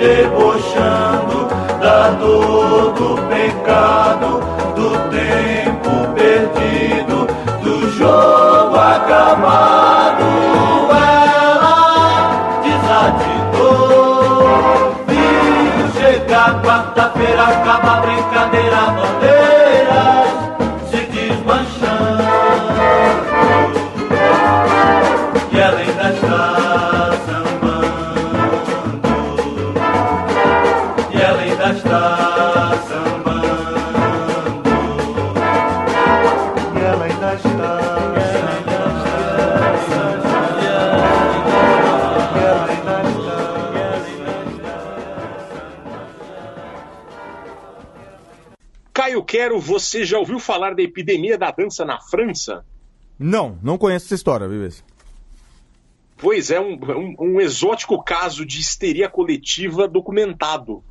[0.06, 1.48] Debochando
[1.82, 4.40] da dor do pecado,
[4.76, 7.28] do tempo perdido,
[7.64, 10.26] do jogo acabado.
[10.92, 11.80] Ela
[12.62, 13.76] desatinou,
[15.08, 19.35] viu chegar quarta-feira, acaba a brincadeira, bandeiras
[49.60, 52.66] Você já ouviu falar da epidemia da dança na França?
[53.18, 54.84] Não, não conheço essa história, Vives.
[56.18, 60.84] Pois é, um, um- um exótico caso de histeria coletiva documentado.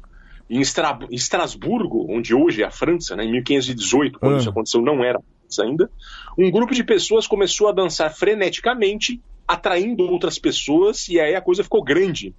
[0.49, 4.39] Em Estra- Estrasburgo, onde hoje é a França, né, em 1518, quando Ah.
[4.39, 5.91] isso aconteceu, não era a França ainda,
[6.39, 11.65] um grupo de pessoas começou a dançar freneticamente, atraindo outras pessoas, e aí a coisa
[11.65, 12.35] ficou grande.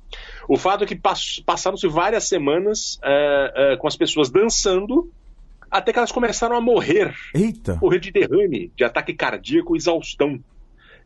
[0.48, 5.12] O fato é que pass- passaram-se várias semanas eh, eh, com as pessoas dançando,
[5.78, 7.78] até que elas começaram a morrer Eita.
[7.82, 10.40] morrer de derrame, de ataque cardíaco, exaustão.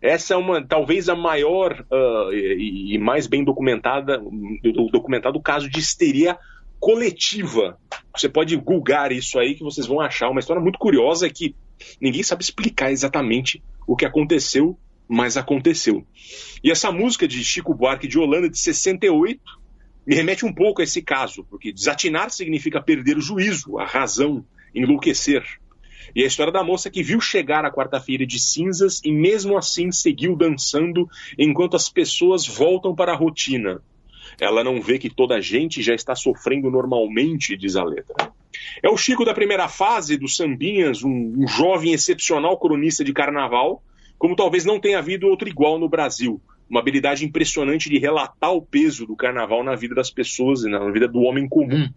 [0.01, 5.69] Essa é uma, talvez a maior ah, e, e mais bem documentada, do- documentado caso
[5.69, 6.37] de histeria
[6.79, 7.77] coletiva.
[8.15, 11.55] Você pode googar isso aí que vocês vão achar uma história muito curiosa que
[12.01, 16.05] ninguém sabe explicar exatamente o que aconteceu, mas aconteceu.
[16.63, 19.39] E essa música de Chico Buarque de Holanda de 68
[20.07, 24.43] me remete um pouco a esse caso, porque desatinar significa perder o juízo, a razão,
[24.73, 25.43] enlouquecer.
[26.15, 29.91] E a história da moça que viu chegar a quarta-feira de cinzas e mesmo assim
[29.91, 31.07] seguiu dançando
[31.37, 33.81] enquanto as pessoas voltam para a rotina.
[34.39, 38.31] Ela não vê que toda a gente já está sofrendo normalmente, diz a letra.
[38.81, 43.83] É o Chico da primeira fase dos Sambinhas, um, um jovem excepcional cronista de carnaval,
[44.17, 46.41] como talvez não tenha havido outro igual no Brasil.
[46.69, 50.89] Uma habilidade impressionante de relatar o peso do carnaval na vida das pessoas e na
[50.91, 51.89] vida do homem comum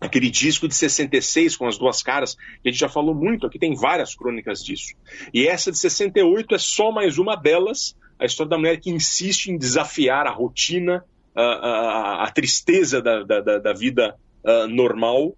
[0.00, 3.58] aquele disco de 66 com as duas caras, que a gente já falou muito, aqui
[3.58, 4.94] tem várias crônicas disso.
[5.34, 9.46] E essa de 68 é só mais uma delas, a história da mulher que insiste
[9.48, 15.36] em desafiar a rotina, a, a- a tristeza da, da- da- da vida ah, normal,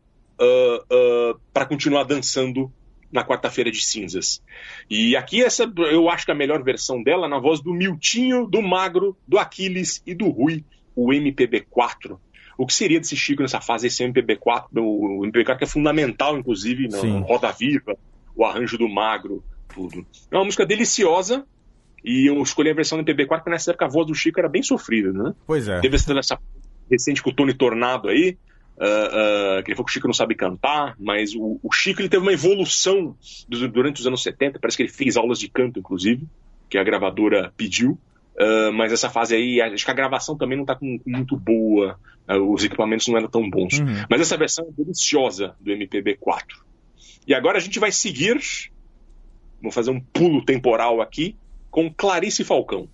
[1.53, 2.73] para continuar dançando
[3.11, 4.43] na quarta-feira de cinzas.
[4.89, 8.63] E aqui essa eu acho que a melhor versão dela na voz do Miltinho, do
[8.63, 10.65] Magro, do Aquiles e do Rui,
[10.97, 12.19] o MPB4.
[12.63, 16.85] O que seria desse Chico nessa fase, esse MPB4, o MPB4 que é fundamental, inclusive,
[16.85, 17.19] no, Sim.
[17.23, 17.97] Roda Viva,
[18.37, 19.43] o arranjo do Magro,
[19.75, 20.07] tudo.
[20.31, 21.45] É uma música deliciosa,
[22.05, 24.49] e eu escolhi a versão do MPB4 porque nessa época a voz do Chico era
[24.49, 25.35] bem sofrida, né?
[25.45, 25.81] Pois é.
[25.81, 26.39] Teve essa, essa
[26.89, 28.39] recente com o Tony Tornado aí,
[28.79, 32.01] ah, ah, que ele falou que o Chico não sabe cantar, mas o, o Chico
[32.01, 33.17] ele teve uma evolução
[33.49, 36.27] du- durante os anos 70, parece que ele fez aulas de canto, inclusive,
[36.71, 37.99] que a gravadora pediu.
[38.43, 41.99] Ah, mas essa fase aí, acho que a gravação também não tá com, muito boa,
[42.27, 43.79] ah, os equipamentos não eram tão bons.
[43.79, 44.05] Uhum.
[44.11, 46.43] Mas essa versão é deliciosa do MPB4.
[47.27, 48.41] E agora a gente vai seguir,
[49.63, 51.37] vou fazer um pulo temporal aqui,
[51.71, 52.89] com Clarice Falcão.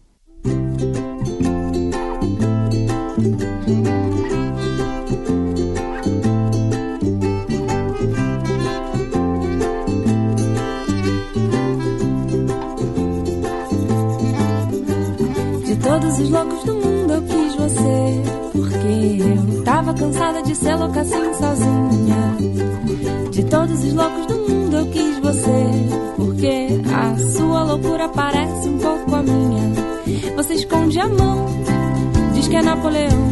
[19.89, 22.36] Tava cansada de ser louca assim sozinha.
[23.30, 25.64] De todos os loucos do mundo eu quis você.
[26.16, 29.72] Porque a sua loucura parece um pouco a minha.
[30.36, 31.47] Você esconde a mão,
[32.34, 33.28] diz que é Napoleão.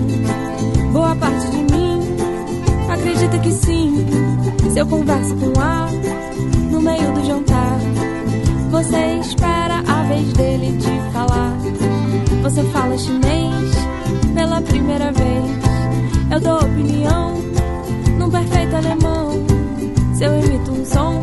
[0.92, 2.00] Boa parte de mim
[2.90, 4.06] acredita que sim.
[4.72, 5.90] Se eu converso com ar
[6.70, 7.78] no meio do jantar.
[8.70, 11.52] você espera a vez dele te falar.
[12.42, 13.74] Você fala chinês
[14.34, 15.65] pela primeira vez.
[16.36, 17.34] Eu dou opinião
[18.18, 19.42] num perfeito alemão.
[20.14, 21.18] Se eu imito um som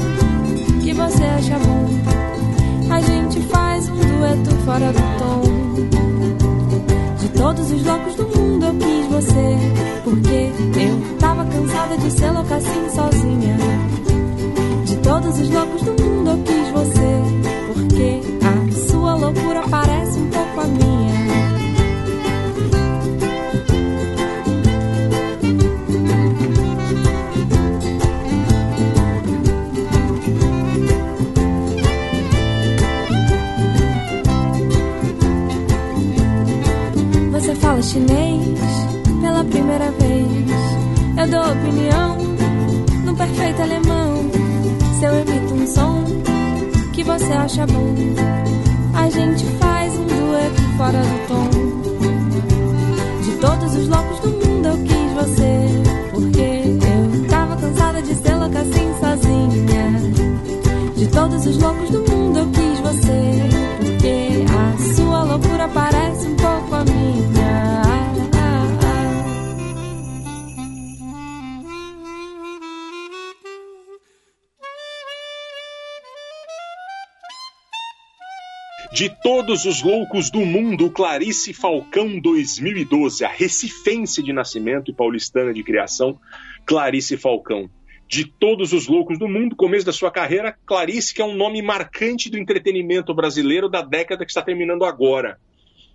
[79.54, 85.62] todos os loucos do mundo, Clarice Falcão 2012, a recifense de nascimento e paulistana de
[85.62, 86.20] criação,
[86.66, 87.70] Clarice Falcão.
[88.08, 91.62] De todos os loucos do mundo, começo da sua carreira, Clarice, que é um nome
[91.62, 95.38] marcante do entretenimento brasileiro da década que está terminando agora.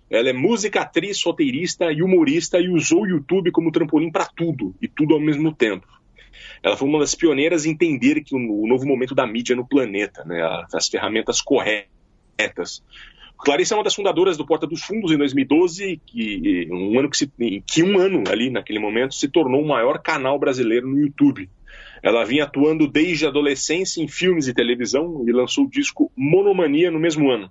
[0.09, 4.73] Ela é música, atriz, roteirista e humorista e usou o YouTube como trampolim para tudo,
[4.81, 5.85] e tudo ao mesmo tempo.
[6.63, 10.23] Ela foi uma das pioneiras em entender que o, novo momento da mídia no planeta,
[10.23, 10.41] né,
[10.73, 12.81] as ferramentas corretas.
[13.39, 17.17] Clarice é uma das fundadoras do Porta dos Fundos em 2012, que um ano que,
[17.17, 17.31] se,
[17.65, 21.49] que um ano ali naquele momento se tornou o maior canal brasileiro no YouTube.
[22.03, 26.91] Ela vinha atuando desde a adolescência em filmes e televisão e lançou o disco Monomania
[26.91, 27.49] no mesmo ano.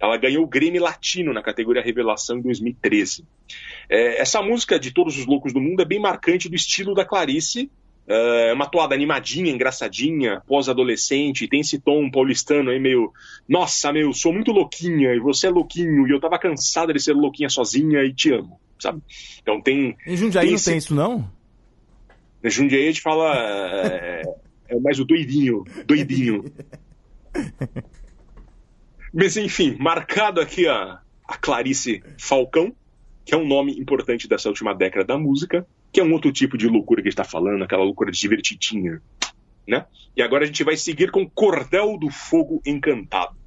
[0.00, 3.24] Ela ganhou o Grammy Latino na categoria Revelação em 2013.
[3.88, 7.04] É, essa música de Todos os Loucos do Mundo é bem marcante do estilo da
[7.04, 7.70] Clarice.
[8.12, 13.12] É uma toada animadinha, engraçadinha, pós-adolescente, tem esse tom paulistano aí meio.
[13.48, 17.12] Nossa, meu, sou muito louquinha e você é louquinho e eu tava cansada de ser
[17.12, 19.00] louquinha sozinha e te amo, sabe?
[19.40, 19.96] Então tem.
[20.04, 21.30] Em Jundiaí tem não esse- tem isso, não?
[22.42, 23.32] Na Jundiaí a gente fala.
[23.36, 24.22] É,
[24.70, 25.62] é mais o doidinho.
[25.86, 26.44] Doidinho.
[29.12, 32.72] Mas enfim, marcado aqui a, a Clarice Falcão,
[33.24, 36.56] que é um nome importante dessa última década da música, que é um outro tipo
[36.56, 39.00] de loucura que a gente está falando, aquela loucura divertidinha.
[39.66, 39.84] Né?
[40.16, 43.38] E agora a gente vai seguir com Cordel do Fogo Encantado.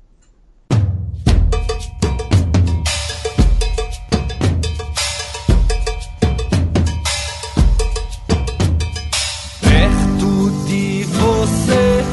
[9.62, 12.04] perto de você,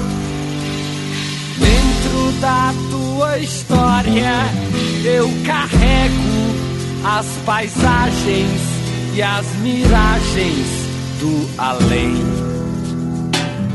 [1.58, 4.32] dentro da tua história,
[5.04, 6.20] eu carrego
[7.04, 8.79] as paisagens
[9.14, 10.66] e as miragens
[11.20, 12.14] do além.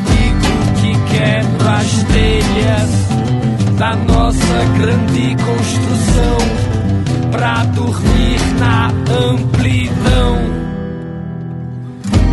[0.08, 3.06] Digo que quebro as telhas
[3.78, 6.66] da nossa grande construção
[7.32, 10.66] pra dormir na amplidão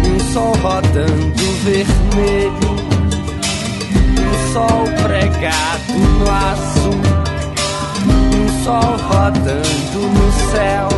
[0.06, 2.72] um sol rodando vermelho,
[4.18, 7.00] um sol pregado no azul,
[8.06, 10.88] um sol rodando no céu,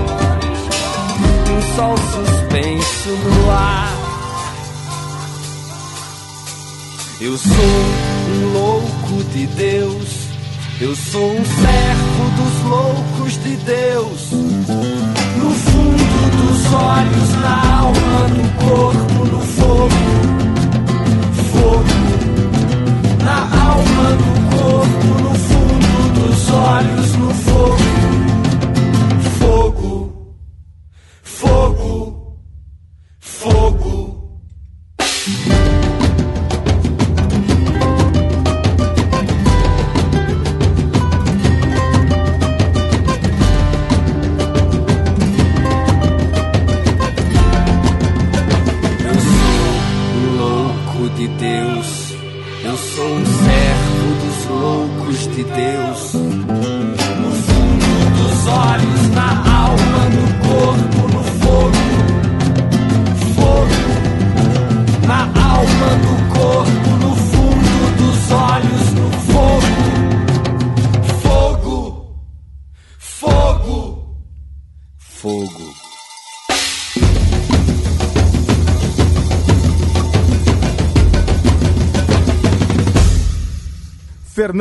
[1.55, 3.93] um sol suspenso no ar.
[7.21, 7.53] Eu sou
[8.29, 10.09] um louco de Deus,
[10.81, 14.31] eu sou um servo dos loucos de Deus.
[14.33, 19.89] No fundo dos olhos, na alma, no corpo, no fogo.
[21.53, 21.85] Fogo.
[23.25, 23.39] Na
[23.69, 28.04] alma, no corpo, no fundo dos olhos, no fogo.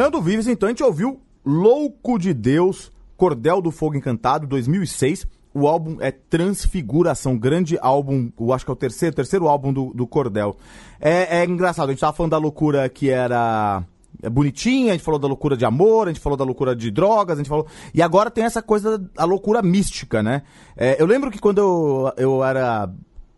[0.04, 5.26] Fernando Vives, então a gente ouviu Louco de Deus, Cordel do Fogo Encantado, 2006.
[5.54, 9.94] O álbum é Transfiguração, grande álbum, eu acho que é o terceiro, terceiro álbum do,
[9.94, 10.58] do Cordel.
[11.00, 13.82] É, é engraçado, a gente tava falando da loucura que era
[14.22, 16.92] é bonitinha, a gente falou da loucura de amor, a gente falou da loucura de
[16.92, 17.66] drogas, a gente falou.
[17.94, 20.42] E agora tem essa coisa da loucura mística, né?
[20.76, 22.90] É, eu lembro que quando eu, eu era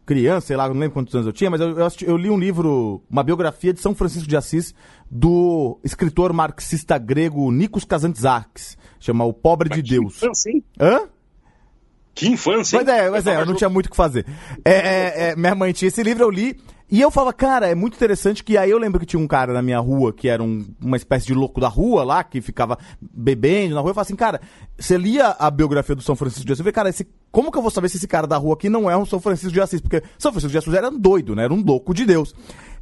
[0.06, 2.30] criança, sei lá, não lembro quantos anos eu tinha, mas eu, eu, assisti- eu li
[2.30, 4.74] um livro, uma biografia de São Francisco de Assis,
[5.10, 10.20] do escritor marxista grego Nikos Kazantzakis, chama O Pobre de Deus.
[10.20, 10.64] Que infância, hein?
[10.80, 11.00] Hã?
[12.14, 12.86] Que infância, hein?
[12.86, 14.26] Pois é, mas é, eu não tinha muito o que fazer.
[14.64, 16.58] É, é, é, minha mãe tinha esse livro, eu li.
[16.90, 19.52] E eu falava, cara, é muito interessante que aí eu lembro que tinha um cara
[19.52, 22.78] na minha rua que era um- uma espécie de louco da rua lá, que ficava
[23.02, 23.90] bebendo na rua.
[23.90, 24.40] Eu falava assim, cara,
[24.78, 27.58] você lia a biografia do São Francisco de Assis, eu falei, cara, esse, como que
[27.58, 29.60] eu vou saber se esse cara da rua aqui não é um São Francisco de
[29.60, 29.82] Assis?
[29.82, 31.46] Porque São Francisco de Assis era um doido, né?
[31.46, 32.36] Era um louco de Deus.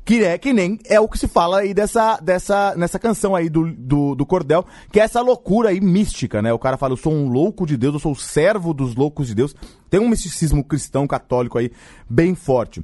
[0.06, 3.48] Que é que nem é o que se fala aí dessa, dessa, nessa canção aí
[3.48, 6.52] do, do, do Cordel, que é essa loucura aí mística, né?
[6.52, 9.28] O cara fala, eu sou um louco de Deus, eu sou o servo dos loucos
[9.28, 9.56] de Deus.
[9.90, 11.72] Tem um misticismo cristão católico aí
[12.10, 12.82] bem forte.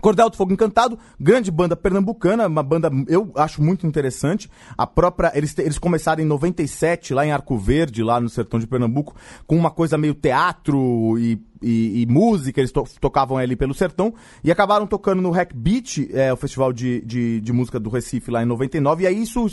[0.00, 4.50] Cordel do Fogo Encantado, grande banda pernambucana, uma banda eu acho muito interessante.
[4.76, 8.66] A própria eles eles começaram em 97 lá em Arco Verde, lá no sertão de
[8.66, 9.14] Pernambuco,
[9.46, 14.12] com uma coisa meio teatro e, e- e música, eles to- tocavam ali pelo sertão
[14.42, 18.30] e acabaram tocando no Hack Beat, é, o festival de, de, de música do Recife
[18.30, 19.46] lá em 99, e aí isso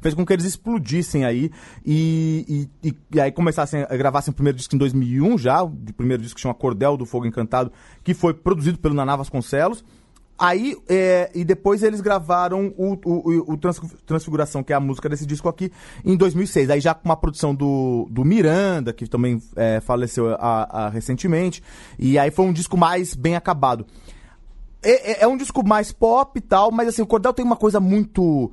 [0.00, 1.50] fez com que eles explodissem aí
[1.84, 6.22] e, e, e- aí começassem a gravassem o primeiro disco em 2001 já, o primeiro
[6.22, 7.70] disco que chama Cordel do Fogo Encantado,
[8.02, 9.84] que foi produzido pelo Naná Vasconcelos.
[10.36, 14.80] Aí, é, e depois eles gravaram o, o, o- o Trans- Transfiguração, que é a
[14.80, 15.70] música desse disco aqui,
[16.04, 16.70] em 2006.
[16.70, 21.62] Aí já com uma produção do, do Miranda, que também é, faleceu a- a- recentemente.
[21.96, 23.86] E aí foi um disco mais bem acabado.
[24.82, 27.56] É, é- é um disco mais pop e tal, mas assim, o Cordel tem uma
[27.56, 28.50] coisa muito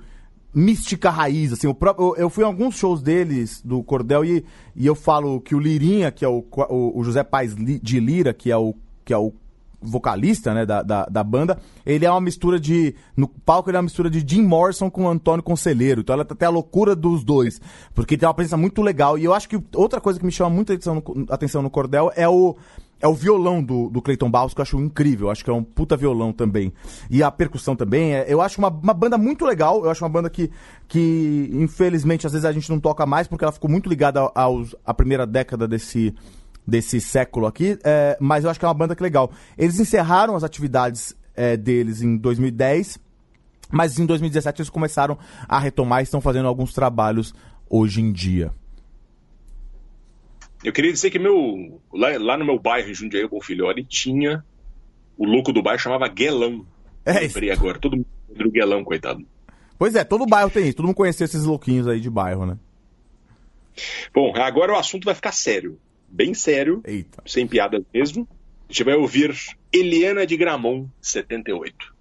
[0.53, 4.45] mística raiz, assim, o próprio, eu, fui em alguns shows deles, do Cordel, e,
[4.75, 8.33] e eu falo que o Lirinha, que é o, o, o José Paz de Lira,
[8.33, 8.75] que é o,
[9.05, 9.33] que é o
[9.81, 13.79] vocalista, né, da, da, da banda, ele é uma mistura de, no palco ele é
[13.79, 17.59] uma mistura de Jim Morrison com Antônio Conselheiro, então ela tem a loucura dos dois,
[17.95, 20.51] porque tem uma presença muito legal, e eu acho que outra coisa que me chama
[20.51, 22.55] muita atenção no, atenção no Cordel é o,
[23.01, 25.27] é o violão do, do Clayton Barros, que eu acho incrível.
[25.27, 26.71] Eu acho que é um puta violão também.
[27.09, 28.13] E a percussão também.
[28.13, 29.83] é- eu acho uma, uma banda muito legal.
[29.83, 30.51] Eu acho uma banda que,
[30.87, 34.75] que, infelizmente, às vezes a gente não toca mais, porque ela ficou muito ligada aos,
[34.85, 36.13] à primeira década desse,
[36.65, 37.77] desse século aqui.
[37.83, 39.31] é, mas eu acho que é uma banda que é legal.
[39.57, 42.99] Eles encerraram as atividades é, deles em 2010.
[43.71, 47.33] Mas em 2017 eles começaram a retomar e estão fazendo alguns trabalhos
[47.69, 48.51] hoje em dia.
[50.63, 54.43] Eu queria dizer que meu lá, lá no meu bairro, em Jundiaí, com Filhori, tinha
[55.17, 56.65] o louco do bairro chamava Guelão.
[57.05, 57.35] É isso.
[57.35, 59.25] Lembrei agora, todo mundo lembra do Guelão, coitado.
[59.77, 60.75] Pois é, todo bairro tem isso.
[60.77, 62.57] Todo mundo conhece esses louquinhos aí de bairro, né?
[64.13, 65.79] Bom, agora o assunto vai ficar sério.
[66.07, 67.23] Bem sério, Eita.
[67.25, 68.27] sem piada mesmo.
[68.69, 69.35] A gente vai ouvir
[69.71, 71.95] Eliana de Gramont, 78.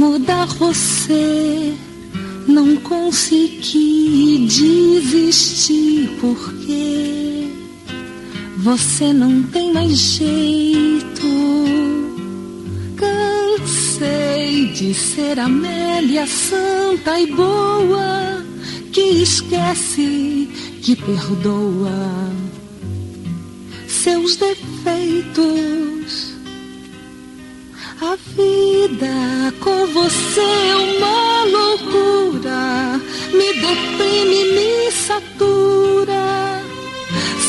[0.00, 1.74] Mudar você,
[2.48, 7.50] não consegui desistir porque
[8.56, 11.28] você não tem mais jeito.
[12.96, 18.42] Cansei de ser Amélia santa e boa,
[18.92, 20.48] que esquece,
[20.80, 22.30] que perdoa
[23.86, 25.89] seus defeitos.
[28.36, 33.00] Vida com você é uma loucura,
[33.32, 36.62] me deprime, me satura.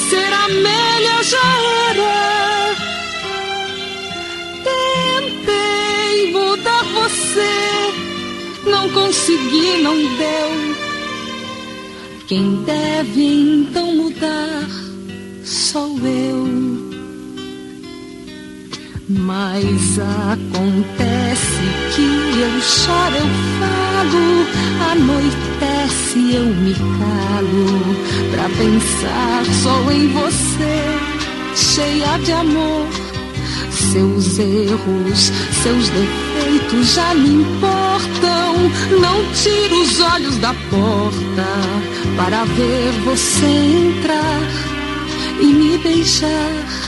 [0.09, 1.59] Ser Amélia já
[1.89, 2.75] era.
[4.63, 10.71] Tentei mudar você, não consegui, não deu.
[12.27, 14.67] Quem deve então mudar
[15.43, 16.70] sou eu.
[19.23, 21.61] Mas acontece
[21.95, 24.25] que eu choro, eu falo,
[24.91, 27.95] anoitece, eu me calo
[28.31, 32.87] pra pensar só em você, cheia de amor.
[33.69, 38.55] Seus erros, seus defeitos já me importam.
[38.99, 41.47] Não tiro os olhos da porta
[42.17, 44.41] para ver você entrar
[45.39, 46.80] e me beijar.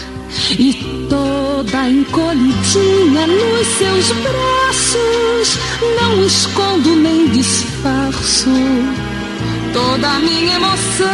[0.60, 0.74] E
[1.10, 5.60] toda encolhidinha nos seus braços.
[6.02, 8.50] Não escondo nem disfarço
[9.74, 11.10] toda a minha emoção.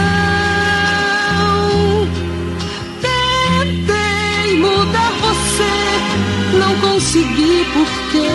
[3.01, 5.73] Tentei mudar você,
[6.57, 8.29] não consegui porque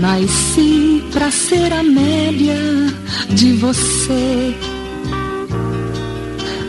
[0.00, 2.58] nasci pra ser Amélia
[3.30, 4.54] de você.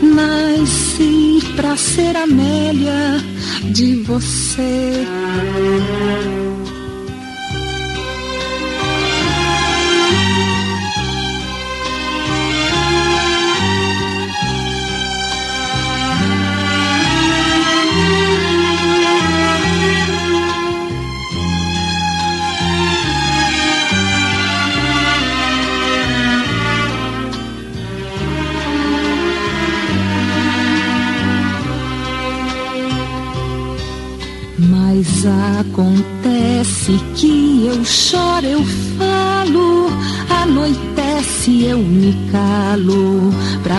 [0.01, 3.23] Nasci pra ser Amélia
[3.71, 5.05] de você.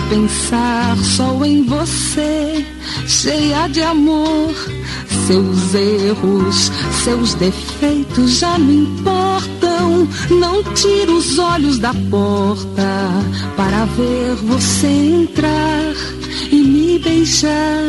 [0.08, 2.64] Pensar só em você,
[3.06, 4.54] cheia de amor.
[5.26, 6.70] Seus erros,
[7.04, 10.08] seus defeitos já não importam.
[10.30, 13.10] Não tiro os olhos da porta
[13.56, 15.92] para ver você entrar
[16.50, 17.82] e me beijar.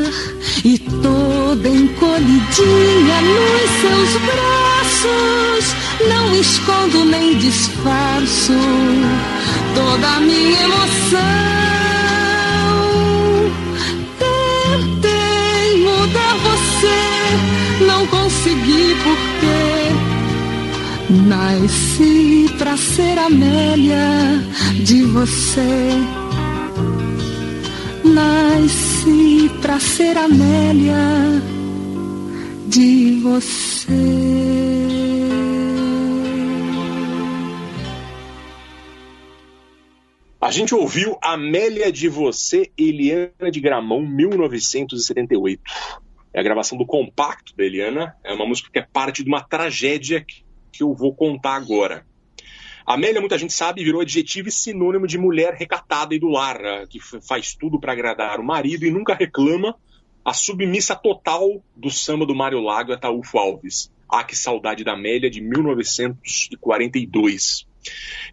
[0.63, 5.75] E toda encolhidinha nos seus braços,
[6.09, 8.53] não escondo nem disfarço
[9.75, 11.56] toda a minha emoção.
[21.27, 23.97] Nasci pra ser Amélia
[24.83, 25.89] de você.
[28.05, 30.95] Nasci pra ser Amélia
[32.67, 34.37] de você.
[40.39, 45.61] A gente ouviu Amélia de Você, Eliana de Gramão, 1978.
[46.33, 48.15] É a gravação do compacto da Eliana.
[48.23, 50.46] É uma música que é parte de uma tragédia que
[50.83, 52.05] eu vou contar agora.
[52.85, 57.01] Amélia, muita gente sabe, virou adjetivo e sinônimo de mulher recatada e do lar, que
[57.27, 59.75] faz tudo para agradar o marido e nunca reclama,
[60.23, 63.91] a submissa total do samba do Mário Lago e Ataúfo Alves.
[64.09, 67.67] Ah, que saudade da Amélia, de 1942.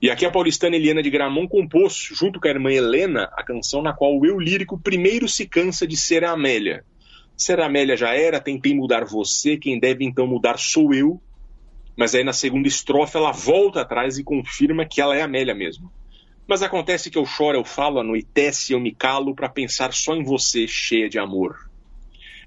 [0.00, 3.82] E aqui a paulistana Eliana de Gramont compôs, junto com a irmã Helena, a canção
[3.82, 6.84] na qual o eu lírico primeiro se cansa de ser a Amélia.
[7.36, 11.20] Ser a Amélia já era, tentei mudar você, quem deve então mudar sou eu,
[11.96, 15.90] mas aí na segunda estrofe ela volta atrás e confirma que ela é Amélia mesmo.
[16.46, 20.22] Mas acontece que eu choro, eu falo, anoitece, eu me calo pra pensar só em
[20.22, 21.56] você, cheia de amor.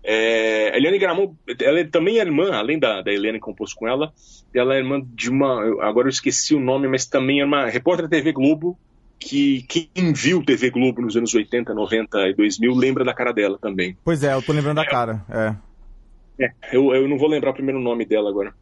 [0.04, 3.88] É, Eliane Gramont, ela é também é irmã, além da, da Helena que compôs com
[3.88, 4.14] ela,
[4.54, 8.08] ela é irmã de uma, agora eu esqueci o nome, mas também é uma repórter
[8.08, 8.78] da TV Globo,
[9.20, 13.58] que quem viu TV Globo nos anos 80, 90 e 2000 lembra da cara dela
[13.60, 13.98] também.
[14.04, 15.26] Pois é, eu tô lembrando da cara.
[15.30, 15.56] É.
[16.46, 18.54] É, eu, eu não vou lembrar o primeiro nome dela agora.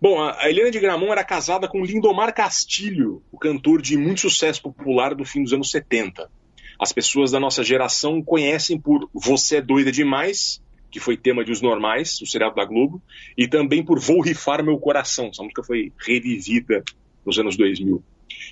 [0.00, 4.62] Bom, a Helena de Gramont era casada com Lindomar Castilho, o cantor de muito sucesso
[4.62, 6.30] popular do fim dos anos 70.
[6.78, 11.50] As pessoas da nossa geração conhecem por Você é Doida Demais, que foi tema de
[11.50, 13.02] Os Normais, o seriado da Globo,
[13.36, 15.28] e também por Vou Rifar Meu Coração.
[15.28, 16.84] Essa música foi revivida
[17.24, 18.02] nos anos 2000.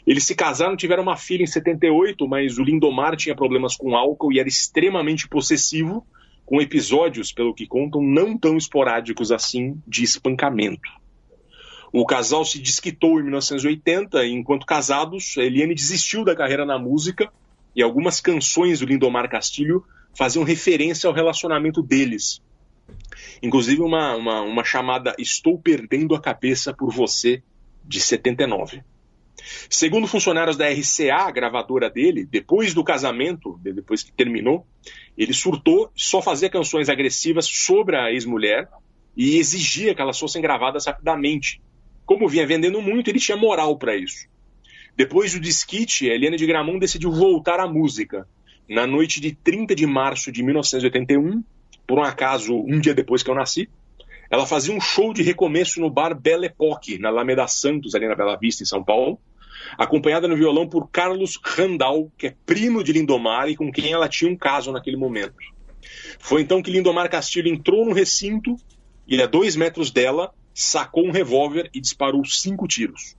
[0.07, 4.33] Eles se casaram, tiveram uma filha em 78, mas o Lindomar tinha problemas com álcool
[4.33, 6.07] e era extremamente possessivo,
[6.45, 10.91] com episódios, pelo que contam, não tão esporádicos assim de espancamento.
[11.97, 17.33] O casal se desquitou em 1980 e, enquanto casados, Eliane desistiu da carreira na música
[17.73, 22.43] e algumas canções do Lindomar Castilho faziam referência ao relacionamento deles.
[23.41, 27.45] Inclusive uma, uma, uma chamada Estou Perdendo a Cabeça por Você,
[27.85, 28.83] de 79.
[29.71, 34.67] Segundo funcionários da RCA, gravadora dele, depois do casamento, de- depois que terminou,
[35.17, 38.69] ele surtou, só fazia canções agressivas sobre a ex-mulher
[39.17, 41.63] e exigia que elas fossem gravadas rapidamente.
[42.05, 44.27] Como vinha vendendo muito, ele tinha moral para isso.
[44.97, 48.29] Depois do disquite, a Helena de Gramont decidiu voltar à música.
[48.69, 51.43] Na noite de 30 de março de 1981,
[51.87, 53.69] por um acaso, um dia depois que eu nasci,
[54.31, 58.15] ela fazia um show de recomeço no bar Belle Époque, na Alameda Santos, ali na
[58.15, 59.19] Bela Vista, em São Paulo,
[59.77, 64.09] acompanhada no violão por Carlos Randall, que é primo de Lindomar e com quem ela
[64.09, 65.35] tinha um caso naquele momento.
[66.19, 68.57] Foi então que Lindomar Castilho entrou no recinto
[69.07, 73.17] e, a dois metros dela, sacou um revólver e disparou cinco tiros.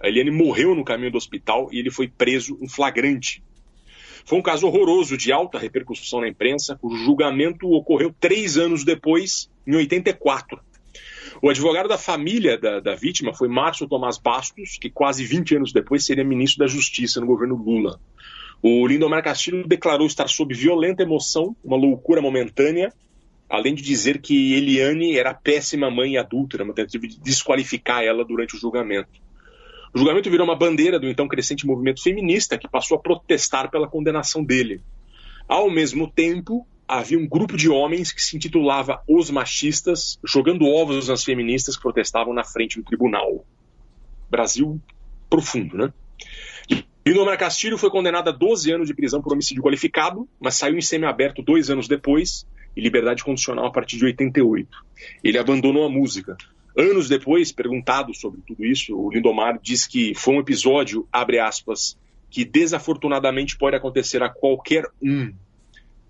[0.00, 3.42] A Eliane morreu no caminho do hospital e ele foi preso em flagrante.
[4.24, 9.48] Foi um caso horroroso de alta repercussão na imprensa, cujo julgamento ocorreu três anos depois,
[9.66, 10.60] em 84.
[11.40, 15.72] O advogado da família da, da vítima foi Márcio Tomás Bastos, que quase 20 anos
[15.72, 18.00] depois seria ministro da Justiça no governo Lula.
[18.62, 22.92] O Lindomar Castilho declarou estar sob violenta emoção, uma loucura momentânea,
[23.52, 28.24] além de dizer que Eliane era péssima mãe e adúltera, uma tentativa de desqualificar ela
[28.24, 29.20] durante o julgamento.
[29.92, 33.86] O julgamento virou uma bandeira do então crescente movimento feminista, que passou a protestar pela
[33.86, 34.80] condenação dele.
[35.46, 41.08] Ao mesmo tempo, havia um grupo de homens que se intitulava Os Machistas, jogando ovos
[41.08, 43.44] nas feministas que protestavam na frente do tribunal.
[44.30, 44.80] Brasil
[45.28, 45.92] profundo, né?
[47.06, 50.80] Lindomar Castilho foi condenado a 12 anos de prisão por homicídio qualificado, mas saiu em
[50.80, 52.46] semiaberto dois anos depois
[52.76, 54.68] e liberdade condicional a partir de 88.
[55.22, 56.36] Ele abandonou a música.
[56.76, 61.98] Anos depois, perguntado sobre tudo isso, o Lindomar diz que foi um episódio, abre aspas,
[62.30, 65.28] que desafortunadamente pode acontecer a qualquer um.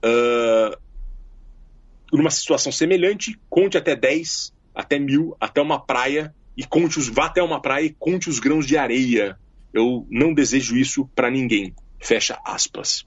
[0.04, 0.76] Uh,
[2.12, 7.26] numa situação semelhante, conte até 10, até mil, até uma praia, e conte os, vá
[7.26, 9.36] até uma praia e conte os grãos de areia.
[9.72, 11.74] Eu não desejo isso para ninguém.
[11.98, 13.06] Fecha aspas.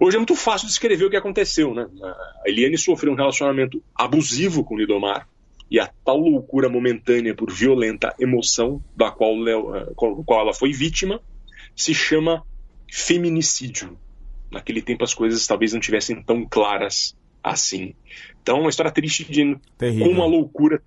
[0.00, 1.86] Hoje é muito fácil descrever o que aconteceu, né?
[2.02, 5.28] A Eliane sofreu um relacionamento abusivo com o Lidomar
[5.70, 9.34] e a tal loucura momentânea por violenta emoção da qual,
[9.96, 11.20] qual ela foi vítima
[11.74, 12.44] se chama
[12.90, 13.98] feminicídio.
[14.50, 17.94] Naquele tempo as coisas talvez não tivessem tão claras assim.
[18.42, 20.06] Então, uma história triste de Terrível.
[20.06, 20.82] como a loucura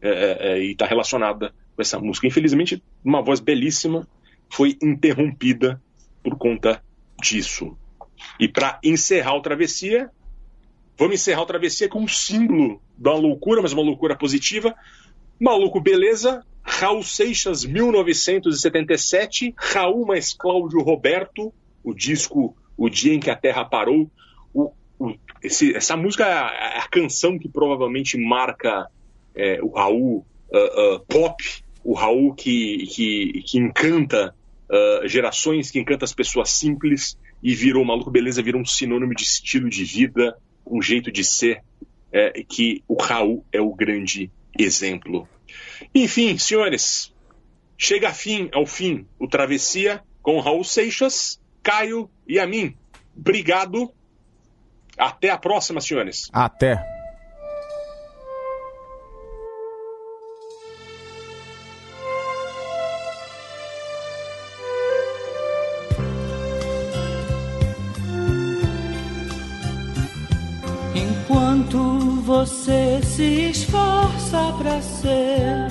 [0.00, 2.26] é, é, é, e está relacionada com essa música.
[2.26, 4.06] Infelizmente, uma voz belíssima
[4.48, 5.80] foi interrompida
[6.22, 6.82] por conta
[7.20, 7.76] disso.
[8.38, 10.10] E para encerrar o Travessia,
[10.98, 14.74] vamos encerrar o Travessia com um símbolo da loucura, mas uma loucura positiva.
[15.38, 21.52] Maluco Beleza, Raul Seixas, 1977, Raul mais Cláudio Roberto,
[21.84, 24.10] o disco O Dia em que a Terra Parou.
[24.52, 28.88] O, o, esse, essa música é a, é a, canção que provavelmente marca
[29.34, 31.42] é, o Raul uh, uh, pop,
[31.84, 34.34] o Raul que, que, que encanta
[34.68, 39.22] uh, gerações, que encanta as pessoas simples e virou maluco beleza, virou um sinônimo de
[39.22, 41.62] estilo de vida, um jeito de ser,
[42.12, 45.28] é, que o Raul é o grande exemplo.
[45.94, 47.14] Enfim, senhores,
[47.76, 52.74] chega fim, ao fim o Travessia com Raul Seixas, Caio e a mim.
[53.16, 53.92] Obrigado.
[54.98, 56.28] Até a próxima, senhores.
[56.32, 56.95] Até.
[74.76, 75.68] Para ser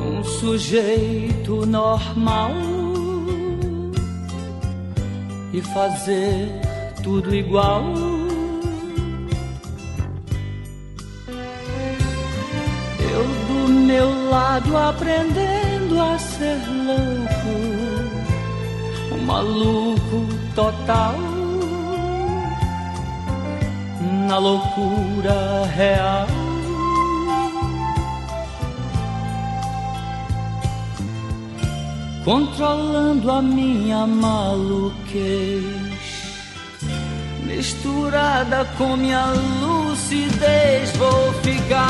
[0.00, 2.50] um sujeito normal
[5.52, 6.48] e fazer
[7.04, 7.84] tudo igual.
[12.98, 17.54] Eu do meu lado aprendendo a ser louco,
[19.14, 21.14] um maluco total
[24.26, 26.41] na loucura real.
[32.24, 35.64] Controlando a minha maluquez,
[37.44, 39.26] misturada com minha
[39.60, 41.88] lucidez, vou ficar,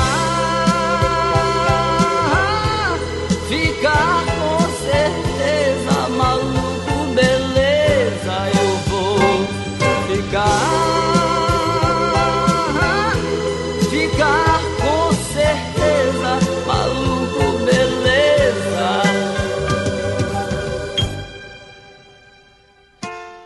[3.47, 9.47] ficar com certeza, maluco, beleza, eu vou
[10.16, 11.12] ficar.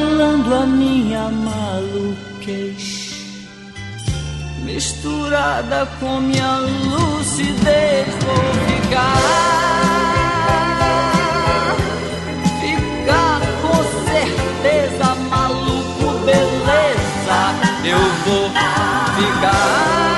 [0.00, 3.10] falando a minha maluquez
[4.64, 9.20] misturada com minha lucidez vou ficar
[12.60, 13.78] ficar com
[14.08, 17.38] certeza maluco beleza
[17.84, 20.09] eu vou ficar.